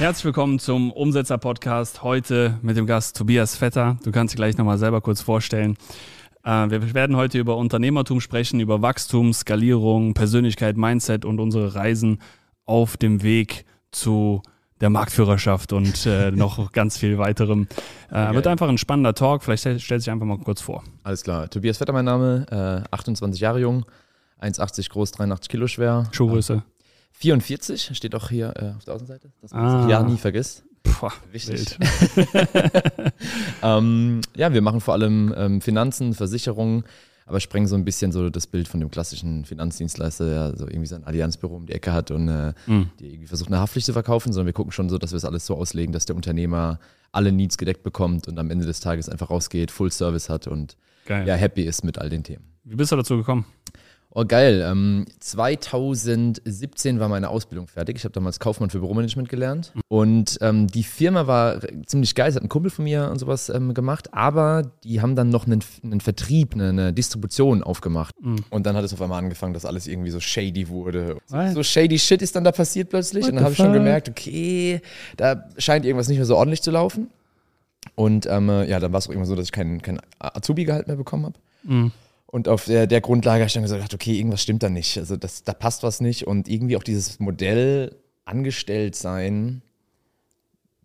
[0.00, 2.02] Herzlich willkommen zum Umsetzer-Podcast.
[2.02, 3.98] Heute mit dem Gast Tobias Vetter.
[4.02, 5.76] Du kannst dich gleich nochmal selber kurz vorstellen.
[6.42, 12.18] Äh, wir werden heute über Unternehmertum sprechen, über Wachstum, Skalierung, Persönlichkeit, Mindset und unsere Reisen
[12.64, 14.40] auf dem Weg zu
[14.80, 17.68] der Marktführerschaft und äh, noch ganz viel weiterem.
[18.10, 19.42] Äh, wird einfach ein spannender Talk.
[19.42, 20.82] Vielleicht stell, stell dich einfach mal kurz vor.
[21.02, 21.50] Alles klar.
[21.50, 23.84] Tobias Vetter, mein Name, äh, 28 Jahre jung,
[24.40, 26.04] 1,80 groß, 83 Kilo schwer.
[26.12, 26.62] Schuhgröße.
[27.12, 29.82] 44 steht auch hier äh, auf der Außenseite, dass man Ah.
[29.82, 30.64] das ja nie vergisst.
[30.82, 31.76] Puh, Wichtig.
[31.78, 33.12] wild.
[33.62, 36.84] ähm, ja, wir machen vor allem ähm, Finanzen, Versicherungen,
[37.26, 40.86] aber sprengen so ein bisschen so das Bild von dem klassischen Finanzdienstleister, der so irgendwie
[40.86, 42.90] sein Allianzbüro um die Ecke hat und äh, Mhm.
[42.98, 45.24] die irgendwie versucht, eine Haftpflicht zu verkaufen, sondern wir gucken schon so, dass wir es
[45.24, 46.80] alles so auslegen, dass der Unternehmer
[47.12, 50.76] alle Needs gedeckt bekommt und am Ende des Tages einfach rausgeht, Full Service hat und
[51.06, 51.26] Geil.
[51.26, 52.44] ja, happy ist mit all den Themen.
[52.64, 53.44] Wie bist du dazu gekommen?
[54.12, 54.66] Oh, geil.
[54.66, 57.96] Ähm, 2017 war meine Ausbildung fertig.
[57.96, 59.72] Ich habe damals Kaufmann für Büromanagement gelernt.
[59.86, 62.28] Und ähm, die Firma war ziemlich geil.
[62.28, 64.12] Es hat ein Kumpel von mir und sowas ähm, gemacht.
[64.12, 68.16] Aber die haben dann noch einen, einen Vertrieb, eine, eine Distribution aufgemacht.
[68.50, 71.18] Und dann hat es auf einmal angefangen, dass alles irgendwie so shady wurde.
[71.26, 73.22] So, so shady Shit ist dann da passiert plötzlich.
[73.22, 74.80] What und dann habe ich schon gemerkt, okay,
[75.16, 77.10] da scheint irgendwas nicht mehr so ordentlich zu laufen.
[77.94, 80.88] Und ähm, äh, ja, dann war es auch immer so, dass ich kein, kein Azubi-Gehalt
[80.88, 81.34] mehr bekommen habe.
[81.62, 81.92] Mhm.
[82.32, 84.96] Und auf der, der Grundlage habe ich dann gesagt, okay, irgendwas stimmt da nicht.
[84.98, 86.28] Also das, da passt was nicht.
[86.28, 89.62] Und irgendwie auch dieses Modell angestellt sein,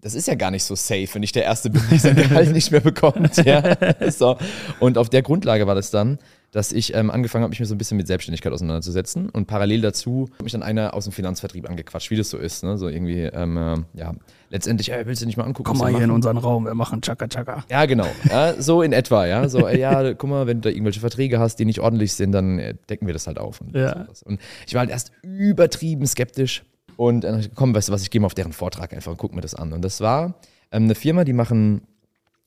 [0.02, 2.52] das ist ja gar nicht so safe, wenn ich der Erste bin, der sein Gehalt
[2.54, 3.38] nicht mehr bekommt.
[3.46, 3.78] Ja.
[4.10, 4.38] So.
[4.80, 6.18] Und auf der Grundlage war das dann,
[6.56, 9.30] dass ich ähm, angefangen habe, mich so ein bisschen mit Selbstständigkeit auseinanderzusetzen.
[9.30, 12.64] Und parallel dazu hat mich dann einer aus dem Finanzvertrieb angequatscht, wie das so ist.
[12.64, 12.78] Ne?
[12.78, 14.14] So irgendwie, ähm, äh, ja,
[14.50, 15.68] letztendlich, äh, willst du nicht mal angucken?
[15.68, 16.12] Komm mal hier in machen?
[16.16, 17.66] unseren Raum, wir machen Chaka Chaka.
[17.70, 18.08] Ja, genau.
[18.30, 19.50] Ja, so in etwa, ja.
[19.50, 22.32] So, äh, ja, guck mal, wenn du da irgendwelche Verträge hast, die nicht ordentlich sind,
[22.32, 23.60] dann äh, decken wir das halt auf.
[23.60, 24.06] Und, Ja.
[24.06, 24.24] sowas.
[24.24, 26.64] und ich war halt erst übertrieben skeptisch.
[26.96, 29.18] Und dann ich, komm, weißt du was, ich gehe mal auf deren Vortrag einfach und
[29.18, 29.74] guck mir das an.
[29.74, 30.36] Und das war
[30.72, 31.82] ähm, eine Firma, die machen,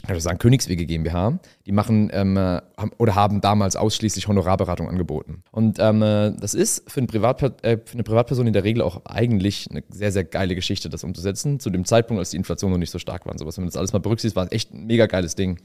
[0.06, 2.60] würde sagen, Königswege GmbH, die machen ähm, äh,
[2.98, 5.42] oder haben damals ausschließlich Honorarberatung angeboten.
[5.50, 9.04] Und ähm, äh, das ist für, Privatper äh, für eine Privatperson in der Regel auch
[9.06, 11.58] eigentlich eine sehr, sehr geile Geschichte, das umzusetzen.
[11.58, 13.56] Zu dem Zeitpunkt, als die Inflation noch nicht so stark war und sowas.
[13.56, 15.58] Wenn man das alles mal berücksichtigt, war es echt ein mega geiles Ding.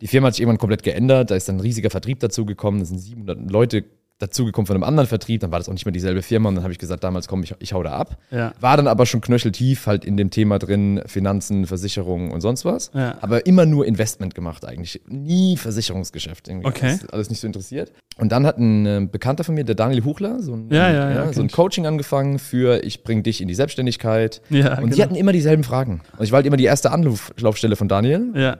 [0.00, 2.86] Die Firma hat sich irgendwann komplett geändert, da ist dann ein riesiger Vertrieb dazugekommen, da
[2.86, 3.84] sind 700 Leute
[4.18, 6.64] dazugekommen von einem anderen Vertrieb, dann war das auch nicht mehr dieselbe Firma und dann
[6.64, 8.16] habe ich gesagt, damals komm, ich, ich hau da ab.
[8.30, 8.52] Ja.
[8.60, 12.90] War dann aber schon knöcheltief halt in dem Thema drin, Finanzen, Versicherungen und sonst was.
[12.94, 13.18] Ja.
[13.20, 15.02] Aber immer nur Investment gemacht eigentlich.
[15.06, 16.48] Nie Versicherungsgeschäft.
[16.48, 16.66] Irgendwie.
[16.66, 16.86] Okay.
[16.86, 17.92] Alles, alles nicht so interessiert.
[18.18, 21.42] Und dann hat ein äh, Bekannter von mir, der Daniel Huchler, so ein, Ja, so
[21.42, 21.48] ein.
[21.48, 24.40] Coaching angefangen für ich bring dich in die Selbstständigkeit.
[24.48, 25.04] Ja, und die genau.
[25.04, 26.00] hatten immer dieselben Fragen.
[26.16, 28.32] Und ich war halt immer die erste Anlaufstelle von Daniel.
[28.34, 28.58] Ja.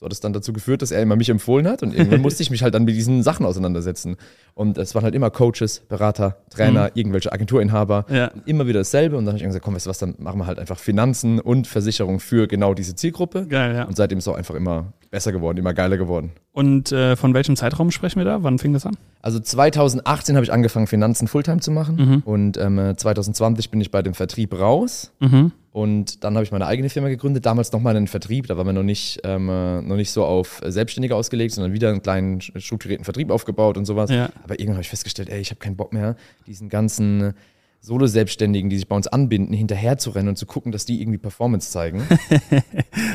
[0.00, 2.42] So hat es dann dazu geführt, dass er immer mich empfohlen hat und irgendwann musste
[2.42, 4.16] ich mich halt dann mit diesen Sachen auseinandersetzen.
[4.54, 8.06] Und es waren halt immer Coaches, Berater, Trainer, irgendwelche Agenturinhaber.
[8.08, 8.16] Mhm.
[8.16, 8.30] Ja.
[8.46, 9.18] Immer wieder dasselbe.
[9.18, 11.38] Und dann habe ich gesagt, komm, weißt du was, dann machen wir halt einfach Finanzen
[11.38, 13.46] und Versicherung für genau diese Zielgruppe.
[13.46, 13.84] Geil, ja.
[13.84, 16.30] Und seitdem ist es auch einfach immer besser geworden, immer geiler geworden.
[16.52, 18.42] Und äh, von welchem Zeitraum sprechen wir da?
[18.42, 18.96] Wann fing das an?
[19.20, 21.96] Also 2018 habe ich angefangen, Finanzen Fulltime zu machen.
[21.96, 22.22] Mhm.
[22.24, 25.12] Und ähm, 2020 bin ich bei dem Vertrieb raus.
[25.20, 25.52] Mhm.
[25.72, 28.72] Und dann habe ich meine eigene Firma gegründet, damals nochmal einen Vertrieb, da waren wir
[28.72, 33.04] noch nicht, ähm, äh, noch nicht so auf Selbstständige ausgelegt, sondern wieder einen kleinen strukturierten
[33.04, 34.10] Vertrieb aufgebaut und sowas.
[34.10, 34.30] Ja.
[34.42, 36.16] Aber irgendwann habe ich festgestellt, ey, ich habe keinen Bock mehr,
[36.46, 37.34] diesen ganzen
[37.82, 41.18] Solo-Selbstständigen, die sich bei uns anbinden, hinterher zu rennen und zu gucken, dass die irgendwie
[41.18, 42.02] Performance zeigen.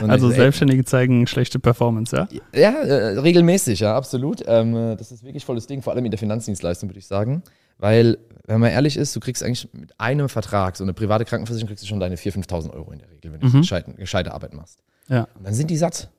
[0.02, 2.28] Also ich so, ey, Selbstständige zeigen schlechte Performance, ja?
[2.54, 4.44] ja, äh, regelmäßig, ja, absolut.
[4.48, 7.44] Ähm, äh, das ist wirklich volles Ding, vor allem in der Finanzdienstleistung, würde ich sagen.
[7.78, 11.68] Weil, wenn man ehrlich ist, du kriegst eigentlich mit einem Vertrag, so eine private Krankenversicherung,
[11.68, 13.62] kriegst du schon deine 4.000, 5.000 Euro in der Regel, wenn du Mhm.
[13.62, 14.80] gescheite, gescheite Arbeit machst.
[15.08, 15.28] Ja.
[15.36, 16.10] Und dann sind die satt.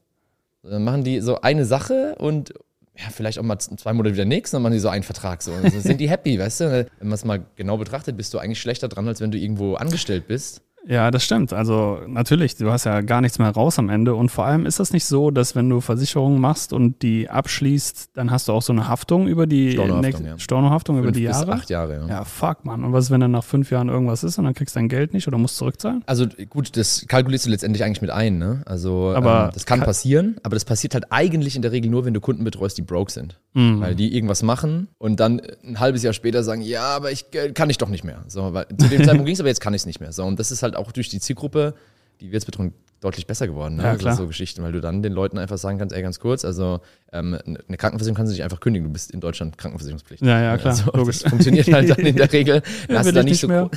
[0.63, 2.53] Dann machen die so eine Sache und
[2.99, 5.43] ja, vielleicht auch mal zwei Monate wieder nichts, dann machen die so einen Vertrag.
[5.43, 5.53] So.
[5.53, 6.71] Und dann sind die happy, weißt du?
[6.99, 9.75] Wenn man es mal genau betrachtet, bist du eigentlich schlechter dran, als wenn du irgendwo
[9.75, 10.63] angestellt bist.
[10.89, 11.53] Ja, das stimmt.
[11.53, 14.15] Also natürlich, du hast ja gar nichts mehr raus am Ende.
[14.15, 18.11] Und vor allem ist das nicht so, dass wenn du Versicherungen machst und die abschließt,
[18.15, 20.39] dann hast du auch so eine Haftung über die Stornohaftung, ja.
[20.39, 21.53] Stornohaftung über die bis Jahre.
[21.53, 22.07] acht Jahre, ja.
[22.09, 22.85] Ja, fuck, Mann.
[22.85, 24.89] Und was ist, wenn dann nach fünf Jahren irgendwas ist und dann kriegst du dein
[24.89, 26.03] Geld nicht oder musst zurückzahlen?
[26.07, 28.63] Also gut, das kalkulierst du letztendlich eigentlich mit ein, ne?
[28.67, 31.91] Also Aber ähm, das kann ka- passieren, aber das passiert halt eigentlich in der Regel
[31.91, 33.41] nur, wenn du Kunden betreust, die broke sind.
[33.55, 33.81] Mhm.
[33.81, 37.51] Weil die irgendwas machen und dann ein halbes Jahr später sagen, ja, aber ich äh,
[37.53, 38.23] kann ich doch nicht mehr.
[38.29, 40.13] So, weil zu dem Zeitpunkt ging es, aber jetzt kann ich es nicht mehr.
[40.13, 41.75] So, und das ist halt auch durch die Zielgruppe,
[42.21, 43.77] die wir jetzt betreuen, deutlich besser geworden.
[43.77, 43.83] Ne?
[43.83, 44.17] Ja, Also klar.
[44.17, 46.81] So Geschichten, weil du dann den Leuten einfach sagen kannst, ey, ganz kurz, also
[47.13, 50.27] ähm, eine Krankenversicherung kannst du nicht einfach kündigen, du bist in Deutschland krankenversicherungspflichtig.
[50.27, 51.21] Ja, ja, klar, Also, logisch.
[51.21, 52.63] Das funktioniert halt dann in der Regel.
[52.89, 53.71] Ja, hast du da ich nicht nicht so mehr.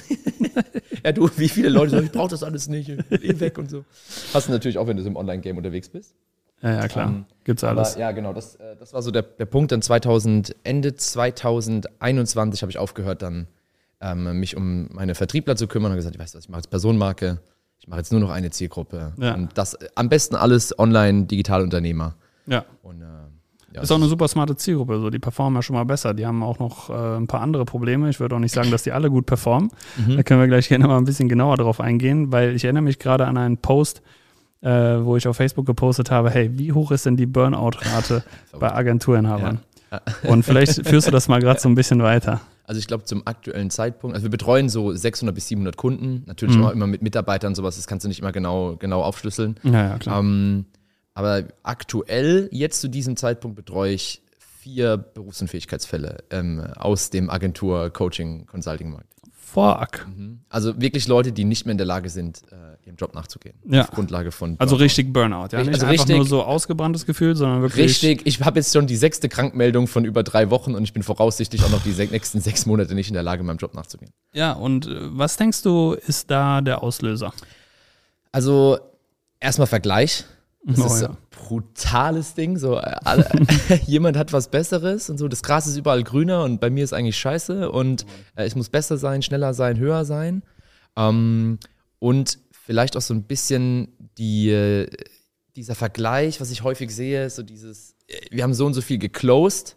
[1.03, 3.83] ja, du, wie viele Leute sagen, ich brauche das alles nicht, eh weg und so.
[4.33, 6.15] Hast du natürlich auch, wenn du so im Online-Game unterwegs bist.
[6.61, 7.07] Ja, ja, klar.
[7.09, 7.91] Ähm, Gibt's alles.
[7.93, 9.71] Aber ja, genau, das, äh, das war so der, der Punkt.
[9.71, 13.47] Dann 2000, Ende 2021 habe ich aufgehört, dann
[14.01, 16.69] ähm, mich um meine Vertriebler zu kümmern und gesagt, weißt du was, ich mache jetzt
[16.69, 17.39] Personenmarke,
[17.79, 19.13] ich mache jetzt nur noch eine Zielgruppe.
[19.17, 19.35] Ja.
[19.35, 22.15] Und das am besten alles online, Digitalunternehmer.
[22.45, 22.65] Ja.
[22.81, 23.05] Und, äh,
[23.73, 24.99] ja, Ist auch eine super smarte Zielgruppe.
[24.99, 26.13] So, die performen ja schon mal besser.
[26.13, 28.09] Die haben auch noch äh, ein paar andere Probleme.
[28.09, 29.69] Ich würde auch nicht sagen, dass die alle gut performen.
[29.97, 30.17] Mhm.
[30.17, 32.97] Da können wir gleich gerne mal ein bisschen genauer drauf eingehen, weil ich erinnere mich
[32.97, 34.01] gerade an einen Post,
[34.61, 38.23] äh, wo ich auf Facebook gepostet habe, hey, wie hoch ist denn die Burnout-Rate
[38.59, 39.59] bei Agenturinhabern?
[40.23, 42.41] Und vielleicht führst du das mal gerade so ein bisschen weiter.
[42.65, 46.55] Also ich glaube zum aktuellen Zeitpunkt, also wir betreuen so 600 bis 700 Kunden, natürlich
[46.55, 46.65] Mhm.
[46.65, 49.55] auch immer mit Mitarbeitern sowas, das kannst du nicht immer genau, genau aufschlüsseln.
[49.63, 50.19] Ja, ja, klar.
[50.19, 50.65] Ähm,
[51.15, 59.07] aber aktuell, jetzt zu diesem Zeitpunkt, betreue ich vier Berufsunfähigkeitsfälle ähm, aus dem Agentur-Coaching-Consulting-Markt.
[59.53, 60.07] Fuck.
[60.49, 63.55] Also wirklich Leute, die nicht mehr in der Lage sind, äh, ihrem Job nachzugehen.
[63.65, 63.81] Ja.
[63.81, 64.55] Auf Grundlage von.
[64.59, 64.83] Also Burnout.
[64.83, 65.59] richtig Burnout, ja.
[65.59, 67.85] Nicht Also einfach richtig- nur so ausgebranntes Gefühl, sondern wirklich.
[68.03, 71.01] Richtig, ich habe jetzt schon die sechste Krankmeldung von über drei Wochen und ich bin
[71.03, 74.11] voraussichtlich auch noch die nächsten sechs Monate nicht in der Lage, meinem Job nachzugehen.
[74.33, 77.33] Ja, und äh, was denkst du, ist da der Auslöser?
[78.31, 78.77] Also
[79.39, 80.25] erstmal Vergleich.
[80.63, 81.09] Das Oh, ist ja.
[81.09, 82.57] ein brutales Ding.
[82.57, 83.29] So, äh, alle,
[83.87, 85.27] jemand hat was Besseres und so.
[85.27, 88.69] Das Gras ist überall grüner und bei mir ist eigentlich scheiße und äh, ich muss
[88.69, 90.43] besser sein, schneller sein, höher sein.
[90.97, 91.59] Ähm,
[91.99, 94.89] und vielleicht auch so ein bisschen die, äh,
[95.55, 98.97] dieser Vergleich, was ich häufig sehe, so dieses, äh, wir haben so und so viel
[98.97, 99.75] geclosed,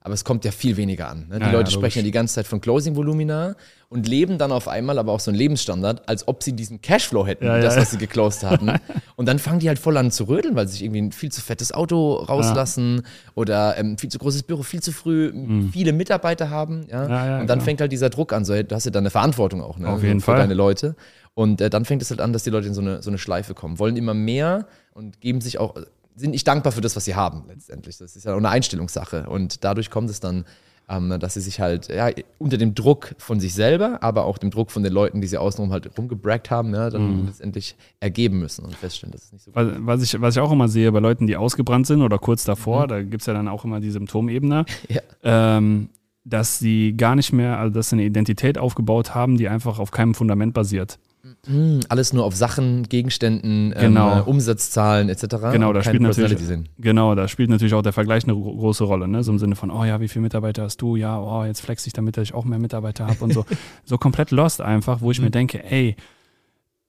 [0.00, 1.28] aber es kommt ja viel weniger an.
[1.28, 1.36] Ne?
[1.36, 1.74] Die Ja, ja, Leute logisch.
[1.74, 3.56] sprechen ja die ganze Zeit von Closing-Volumina
[3.94, 7.24] und leben dann auf einmal aber auch so einen Lebensstandard, als ob sie diesen Cashflow
[7.28, 7.82] hätten, Ja, das, ja.
[7.82, 8.72] was sie geclosed hatten.
[9.16, 11.30] und dann fangen die halt voll an zu rödeln, weil sie sich irgendwie ein viel
[11.30, 13.02] zu fettes Auto rauslassen
[13.36, 15.32] oder ähm, viel zu großes Büro, viel zu früh
[15.70, 16.86] viele Mitarbeiter haben.
[16.90, 17.04] Ja?
[17.04, 17.10] Mhm.
[17.10, 17.64] Ja, ja, und dann klar.
[17.66, 19.88] fängt halt dieser Druck an, so, hey, du hast ja dann eine Verantwortung auch ne?
[19.88, 20.38] Auf jeden für Fall.
[20.38, 20.96] deine Leute.
[21.34, 23.18] Und äh, dann fängt es halt an, dass die Leute in so eine, so eine
[23.18, 25.76] Schleife kommen, wollen immer mehr und geben sich auch,
[26.16, 27.96] sind nicht dankbar für das, was sie haben letztendlich.
[27.98, 29.28] Das ist ja auch eine Einstellungssache.
[29.28, 30.44] Und dadurch kommt es dann,
[30.88, 34.50] ähm, dass sie sich halt ja, unter dem Druck von sich selber, aber auch dem
[34.50, 37.26] Druck von den Leuten, die sie außenrum halt rumgebrackt haben, ne, dann Mhm.
[37.26, 40.40] letztendlich ergeben müssen und feststellen, dass es nicht so gut Was, was, ich, was ich
[40.42, 42.50] auch immer sehe bei Leuten, die ausgebrannt sind oder kurz Mhm.
[42.50, 45.00] davor, da gibt es ja dann auch immer die Symptomebene, Ja.
[45.22, 45.88] ähm,
[46.24, 49.90] dass sie gar nicht mehr, also dass sie eine Identität aufgebaut haben, die einfach auf
[49.90, 50.98] keinem Fundament basiert.
[51.46, 54.12] Hm, alles nur auf Sachen, Gegenständen, Genau.
[54.12, 55.24] ähm, äh, Umsatzzahlen etc.
[55.52, 56.68] Genau, da spielt natürlich, sind.
[56.78, 59.22] genau, da spielt natürlich auch der Vergleich eine gro- große Rolle, ne?
[59.22, 60.96] So im Sinne von, oh ja, wie viele Mitarbeiter hast du?
[60.96, 63.44] Ja, oh, jetzt flex ich damit, dass ich auch mehr Mitarbeiter habe und so.
[63.84, 65.24] so komplett lost einfach, wo ich Mhm.
[65.26, 65.96] mir denke, ey,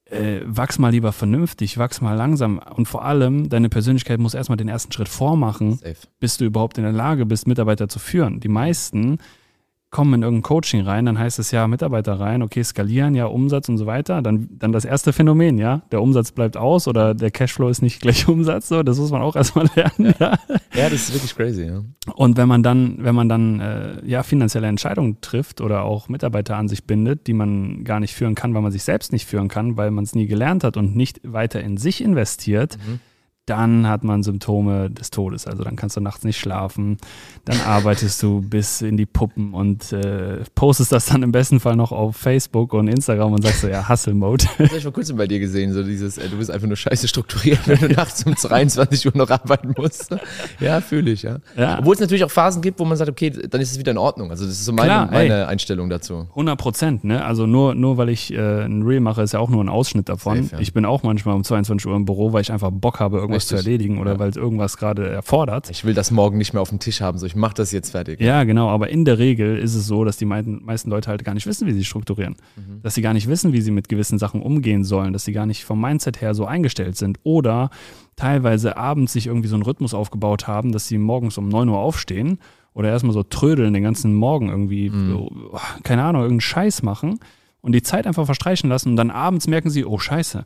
[0.06, 4.58] äh, wachs mal lieber vernünftig, wachs mal langsam und vor allem, deine Persönlichkeit muss erstmal
[4.58, 5.96] den ersten Schritt vormachen, Safe.
[6.20, 8.40] bis du überhaupt in der Lage bist, Mitarbeiter zu führen.
[8.40, 9.18] Die meisten
[9.96, 13.70] kommen in irgendein Coaching rein, dann heißt es ja Mitarbeiter rein, okay, skalieren, ja, Umsatz
[13.70, 14.22] und so weiter.
[14.22, 18.02] Dann, dann das erste Phänomen, ja, der Umsatz bleibt aus oder der Cashflow ist nicht
[18.02, 20.14] gleich Umsatz, so, das muss man auch erstmal lernen.
[20.20, 20.38] Ja.
[20.74, 21.82] Ja, das ist wirklich crazy, ja.
[22.14, 26.58] Und wenn man dann, wenn man dann äh, ja finanzielle Entscheidungen trifft oder auch Mitarbeiter
[26.58, 29.48] an sich bindet, die man gar nicht führen kann, weil man sich selbst nicht führen
[29.48, 33.00] kann, weil man es nie gelernt hat und nicht weiter in sich investiert, Mhm.
[33.46, 35.46] Dann hat man Symptome des Todes.
[35.46, 36.98] Also dann kannst du nachts nicht schlafen,
[37.46, 41.76] dann arbeitest du bis in die Puppen und äh, postest das dann im besten Fall
[41.76, 44.46] noch auf Facebook und Instagram und sagst so, ja, Hustle-Mode.
[44.58, 46.78] Das habe ich vor kurzem bei dir gesehen, so dieses, äh, du bist einfach nur
[46.78, 50.16] scheiße strukturiert, wenn du nachts um 23 Uhr noch arbeiten musst.
[50.60, 51.38] Ja, fühle ich, ja.
[51.56, 51.78] Ja.
[51.80, 53.98] Obwohl es natürlich auch Phasen gibt, wo man sagt, okay, dann ist es wieder in
[54.00, 54.32] Ordnung.
[54.32, 55.30] Also das ist so meine, Klar, ey.
[55.30, 56.28] meine Einstellung dazu.
[56.32, 57.24] 100 Prozent, ne?
[57.24, 60.10] Also nur, nur weil ich äh, ein Reel mache, ist ja auch nur ein Ausschnitt
[60.10, 60.44] davon.
[60.44, 60.62] Safe, ja.
[60.62, 63.35] Ich bin auch manchmal um 22 Uhr im Büro, weil ich einfach Bock habe, irgendwas
[63.36, 63.50] Richtig.
[63.50, 64.20] zu erledigen oder Ja.
[64.20, 65.70] weil es irgendwas gerade erfordert.
[65.70, 67.92] Ich will das morgen nicht mehr auf dem Tisch haben, so ich mache das jetzt
[67.92, 68.20] fertig.
[68.22, 71.24] Ja, genau, aber in der Regel ist es so, dass die meisten, meisten Leute halt
[71.24, 72.36] gar nicht wissen, wie sie strukturieren.
[72.56, 72.82] Mhm.
[72.82, 75.46] Dass sie gar nicht wissen, wie sie mit gewissen Sachen umgehen sollen, dass sie gar
[75.46, 77.70] nicht vom Mindset her so eingestellt sind oder
[78.16, 81.78] teilweise abends sich irgendwie so einen Rhythmus aufgebaut haben, dass sie morgens um 9 Uhr
[81.78, 82.40] aufstehen
[82.74, 85.10] oder erstmal so trödeln den ganzen Morgen irgendwie, Mhm.
[85.10, 85.32] so,
[85.84, 87.20] keine Ahnung, irgendeinen Scheiß machen
[87.62, 90.46] und die Zeit einfach verstreichen lassen und dann abends merken sie, oh Scheiße,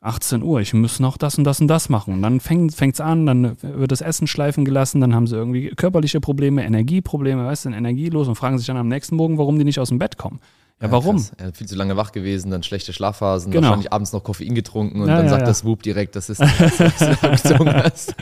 [0.00, 2.14] 18 Uhr, ich muss noch das und das und das machen.
[2.14, 5.70] Und dann fängt es an, dann wird das Essen schleifen gelassen, dann haben sie irgendwie
[5.70, 9.64] körperliche Probleme, Energieprobleme, weißt du, energielos und fragen sich dann am nächsten Morgen, warum die
[9.64, 10.40] nicht aus dem Bett kommen.
[10.80, 11.16] Ja, warum?
[11.16, 11.32] krass.
[11.40, 13.68] Ja, viel zu lange wach gewesen, dann schlechte Schlafphasen, Genau.
[13.68, 16.40] wahrscheinlich abends noch Koffein getrunken und Ja, dann ja, sagt das Whoop direkt, das ist
[16.42, 18.14] das, was du gezogen hast.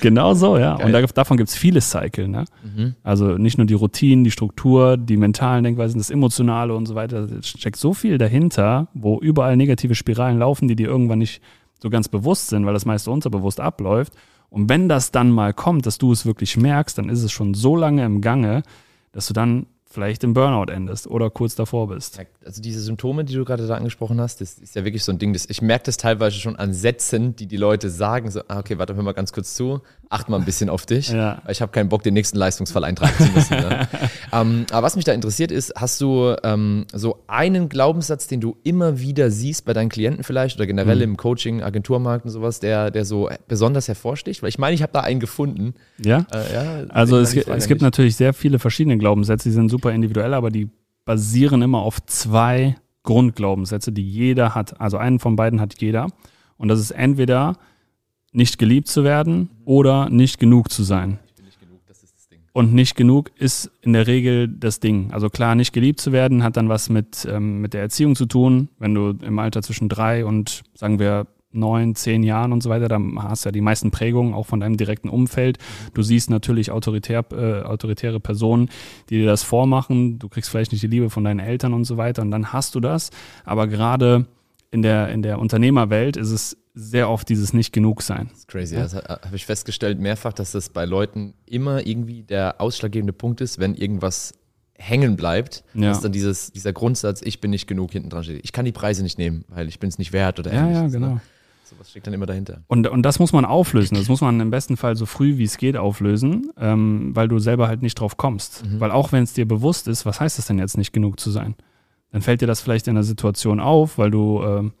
[0.00, 0.76] Genau so, ja.
[0.76, 0.86] Geil.
[0.86, 2.44] Und da, davon gibt es viele Cycle, ne?
[2.62, 2.94] Mhm.
[3.02, 7.20] Also nicht nur die Routinen, die Struktur, die mentalen Denkweisen, das Emotionale und so weiter.
[7.38, 11.40] Es steckt so viel dahinter, wo überall negative Spiralen laufen, die dir irgendwann nicht
[11.80, 14.12] so ganz bewusst sind, weil das meiste unterbewusst abläuft.
[14.50, 17.54] Und wenn das dann mal kommt, dass du es wirklich merkst, dann ist es schon
[17.54, 18.62] so lange im Gange,
[19.12, 22.18] dass du dann vielleicht im Burnout endest oder kurz davor bist.
[22.48, 25.18] Also diese Symptome, die du gerade da angesprochen hast, das ist ja wirklich so ein
[25.18, 28.58] Ding, das, ich merke das teilweise schon an Sätzen, die die Leute sagen, so, ah,
[28.60, 31.42] okay, warte, hör mal ganz kurz zu, acht mal ein bisschen auf dich, Ja.
[31.44, 33.54] weil ich habe keinen Bock, den nächsten Leistungsfall eintragen zu müssen.
[33.54, 33.86] ne?
[34.32, 38.56] ähm, aber was mich da interessiert ist, hast du ähm, so einen Glaubenssatz, den du
[38.64, 42.90] immer wieder siehst bei deinen Klienten vielleicht oder generell im Coaching, Agenturmarkt und sowas, der,
[42.90, 44.42] der so besonders hervorsticht?
[44.42, 45.74] Weil ich meine, ich habe da einen gefunden.
[45.98, 46.24] Ja?
[46.32, 50.32] Äh, ja, Also es, es gibt natürlich sehr viele verschiedene Glaubenssätze, die sind super individuell,
[50.32, 50.70] aber die
[51.08, 54.78] basieren immer auf zwei Grundglaubenssätze, die jeder hat.
[54.78, 56.08] Also einen von beiden hat jeder.
[56.58, 57.56] Und das ist entweder
[58.30, 61.18] nicht geliebt zu werden oder nicht genug zu sein.
[62.52, 65.10] Und nicht genug ist in der Regel das Ding.
[65.10, 68.26] Also klar, nicht geliebt zu werden hat dann was mit, ähm, mit der Erziehung zu
[68.26, 68.68] tun.
[68.78, 72.88] Wenn du im Alter zwischen drei und sagen wir neun, zehn Jahren und so weiter,
[72.88, 75.58] dann hast du ja die meisten Prägungen auch von deinem direkten Umfeld.
[75.94, 78.68] Du siehst natürlich autoritär, äh, autoritäre Personen,
[79.08, 80.18] die dir das vormachen.
[80.18, 82.74] Du kriegst vielleicht nicht die Liebe von deinen Eltern und so weiter und dann hast
[82.74, 83.10] du das.
[83.44, 84.26] Aber gerade
[84.70, 88.28] in der, in der Unternehmerwelt ist es sehr oft dieses Nicht-Genug-Sein.
[88.30, 88.76] Das ist crazy.
[88.76, 93.40] Das ha- habe ich festgestellt mehrfach, dass das bei Leuten immer irgendwie der ausschlaggebende Punkt
[93.40, 94.32] ist, wenn irgendwas
[94.80, 95.88] hängen bleibt, Ja.
[95.88, 98.42] dass dann dieses, dieser Grundsatz, ich bin nicht genug hinten dran steht.
[98.44, 100.76] Ich kann die Preise nicht nehmen, weil ich bin es nicht wert oder Ja, ja,
[100.82, 101.14] ähnliches, genau.
[101.14, 101.20] Ne?
[101.68, 102.62] So was steckt dann immer dahinter.
[102.66, 103.94] Und, und das muss man auflösen.
[103.94, 107.38] Das muss man im besten Fall so früh wie es geht auflösen, ähm, weil du
[107.38, 108.64] selber halt nicht drauf kommst.
[108.78, 111.30] Weil auch wenn es dir bewusst ist, was heißt es denn jetzt nicht genug zu
[111.30, 111.56] sein?
[112.10, 114.72] Dann fällt dir das vielleicht in der Situation auf, weil du, ähm,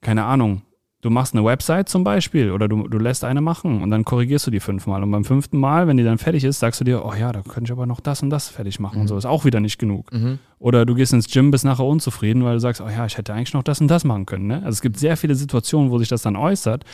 [0.00, 0.62] keine Ahnung,
[1.08, 4.46] du machst eine Website zum Beispiel oder du, du lässt eine machen und dann korrigierst
[4.46, 5.02] du die fünfmal.
[5.02, 7.40] Und beim fünften Mal, wenn die dann fertig ist, sagst du dir, oh ja, da
[7.40, 9.16] könnte ich aber noch das und das fertig machen und so.
[9.16, 10.10] Ist auch wieder nicht genug.
[10.58, 13.32] Oder du gehst ins Gym, bist nachher unzufrieden, weil du sagst, oh ja, ich hätte
[13.32, 14.48] eigentlich noch das und das machen können.
[14.48, 14.56] Ne?
[14.56, 16.84] Also es gibt sehr viele Situationen, wo sich das dann äußert.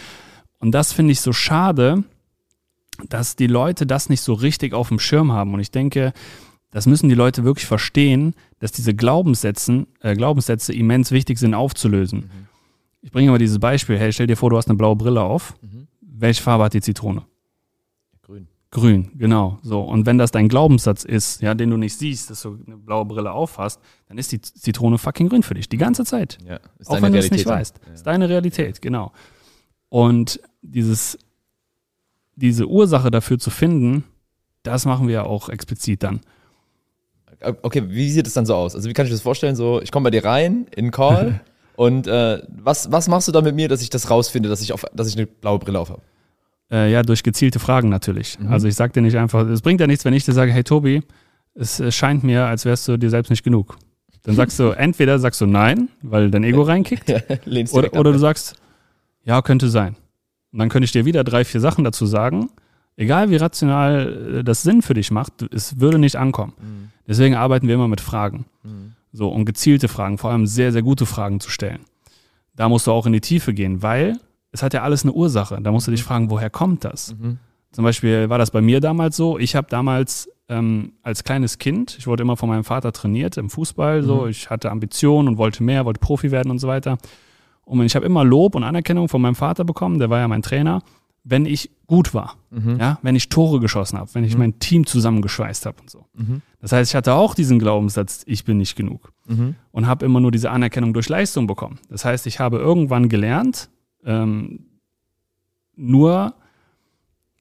[0.61, 2.04] Und das finde ich so schade,
[3.09, 5.54] dass die Leute das nicht so richtig auf dem Schirm haben.
[5.54, 6.12] Und ich denke,
[6.71, 12.30] das müssen die Leute wirklich verstehen, dass diese Glaubenssätze, äh, Glaubenssätze immens wichtig sind aufzulösen.
[13.04, 13.99] Ich bringe mal dieses Beispiel.
[13.99, 15.54] Hey, stell dir vor, du hast eine blaue Brille auf.
[16.00, 17.23] Welche Farbe hat die Zitrone?
[18.23, 18.49] Grün.
[18.70, 19.58] Grün, genau.
[19.61, 19.82] So.
[19.82, 23.04] Und wenn das dein Glaubenssatz ist, ja, den du nicht siehst, dass du eine blaue
[23.04, 25.68] Brille aufhast, dann ist die Zitrone fucking grün für dich.
[25.68, 26.38] Die ganze Zeit.
[26.49, 27.78] Ja, ist Auch wenn du es nicht weißt.
[27.92, 29.12] Ist deine Realität, genau.
[29.90, 31.18] Und dieses,
[32.37, 34.04] diese Ursache dafür zu finden,
[34.62, 36.20] das machen wir ja auch explizit dann.
[37.61, 38.75] Okay, wie sieht es dann so aus?
[38.75, 39.56] Also wie kann ich mir das vorstellen?
[39.56, 41.42] So, ich komme bei dir rein in Call
[41.76, 44.73] und äh, was, was machst du da mit mir, dass ich das rausfinde, dass ich,
[44.73, 46.02] auf, dass ich eine blaue Brille auf habe?
[46.71, 48.38] Äh, ja, durch gezielte Fragen natürlich.
[48.38, 48.49] Mhm.
[48.49, 50.64] Also ich sag dir nicht einfach, es bringt ja nichts, wenn ich dir sage, hey
[50.64, 51.02] Tobi,
[51.54, 53.76] es äh, scheint mir, als wärst du dir selbst nicht genug.
[54.23, 57.11] Dann sagst du, entweder sagst du nein, weil dein Ego reinkickt,
[57.73, 58.54] oder, oder du sagst,
[59.25, 59.97] ja, könnte sein.
[60.52, 62.50] Und dann könnte ich dir wieder drei, vier Sachen dazu sagen.
[62.97, 66.52] Egal wie rational äh, das Sinn für dich macht, es würde nicht ankommen.
[66.61, 66.90] Mhm.
[67.07, 68.47] Deswegen arbeiten wir immer mit Fragen.
[69.16, 71.85] So, um gezielte Fragen, vor allem sehr, sehr gute Fragen zu stellen.
[72.56, 74.18] Da musst du auch in die Tiefe gehen, weil
[74.50, 75.56] es hat ja alles eine Ursache.
[75.62, 77.14] Da musst du dich fragen, woher kommt das?
[77.14, 77.38] Mhm.
[77.71, 79.38] Zum Beispiel war das bei mir damals so.
[79.38, 83.50] Ich habe damals ähm, als kleines Kind, ich wurde immer von meinem Vater trainiert im
[83.50, 84.26] Fußball, so.
[84.26, 86.99] Ich hatte Ambitionen und wollte mehr, wollte Profi werden und so weiter.
[87.64, 90.42] Und ich habe immer Lob und Anerkennung von meinem Vater bekommen, der war ja mein
[90.42, 90.83] Trainer,
[91.25, 92.37] wenn ich gut war.
[92.78, 96.07] Ja, wenn ich Tore geschossen habe, wenn ich mein Team zusammengeschweißt habe und so.
[96.61, 99.12] Das heißt, ich hatte auch diesen Glaubenssatz, ich bin nicht genug.
[99.73, 101.78] Und habe immer nur diese Anerkennung durch Leistung bekommen.
[101.88, 103.71] Das heißt, ich habe irgendwann gelernt,
[104.04, 104.66] ähm,
[105.76, 106.35] nur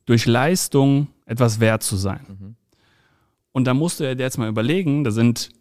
[0.06, 2.56] durch Leistung etwas wert zu sein.
[3.52, 5.52] Und da musst du dir jetzt mal überlegen, da sind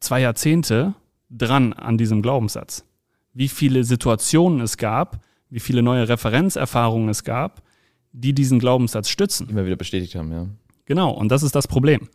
[0.00, 0.94] zwei Jahrzehnte
[1.30, 2.84] dran an diesem Glaubenssatz.
[3.32, 7.62] Wie viele Situationen es gab, wie viele neue Referenzerfahrungen es gab,
[8.12, 9.48] die diesen Glaubenssatz stützen.
[9.48, 10.46] Immer wieder bestätigt haben, ja.
[10.86, 12.08] Genau, und das ist das Problem.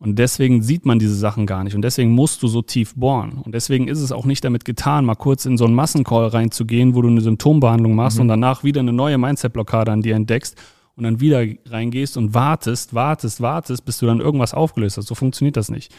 [0.00, 1.74] Und deswegen sieht man diese Sachen gar nicht.
[1.74, 3.32] Und deswegen musst du so tief bohren.
[3.44, 6.94] Und deswegen ist es auch nicht damit getan, mal kurz in so einen Massencall reinzugehen,
[6.94, 10.56] wo du eine Symptombehandlung machst und danach wieder eine neue Mindset-Blockade an dir entdeckst
[10.94, 15.06] und dann wieder reingehst und wartest, wartest, wartest, bis du dann irgendwas aufgelöst hast.
[15.06, 15.92] So funktioniert das nicht.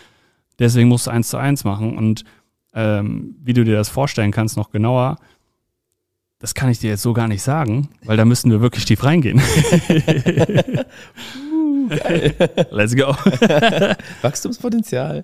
[0.60, 1.98] Deswegen musst du eins zu eins machen.
[1.98, 2.24] Und
[2.74, 5.18] ähm, wie du dir das vorstellen kannst, noch genauer,
[6.40, 9.04] das kann ich dir jetzt so gar nicht sagen, weil da müssten wir wirklich tief
[9.04, 9.42] reingehen.
[12.72, 13.14] Let's go.
[14.22, 15.24] Wachstumspotenzial.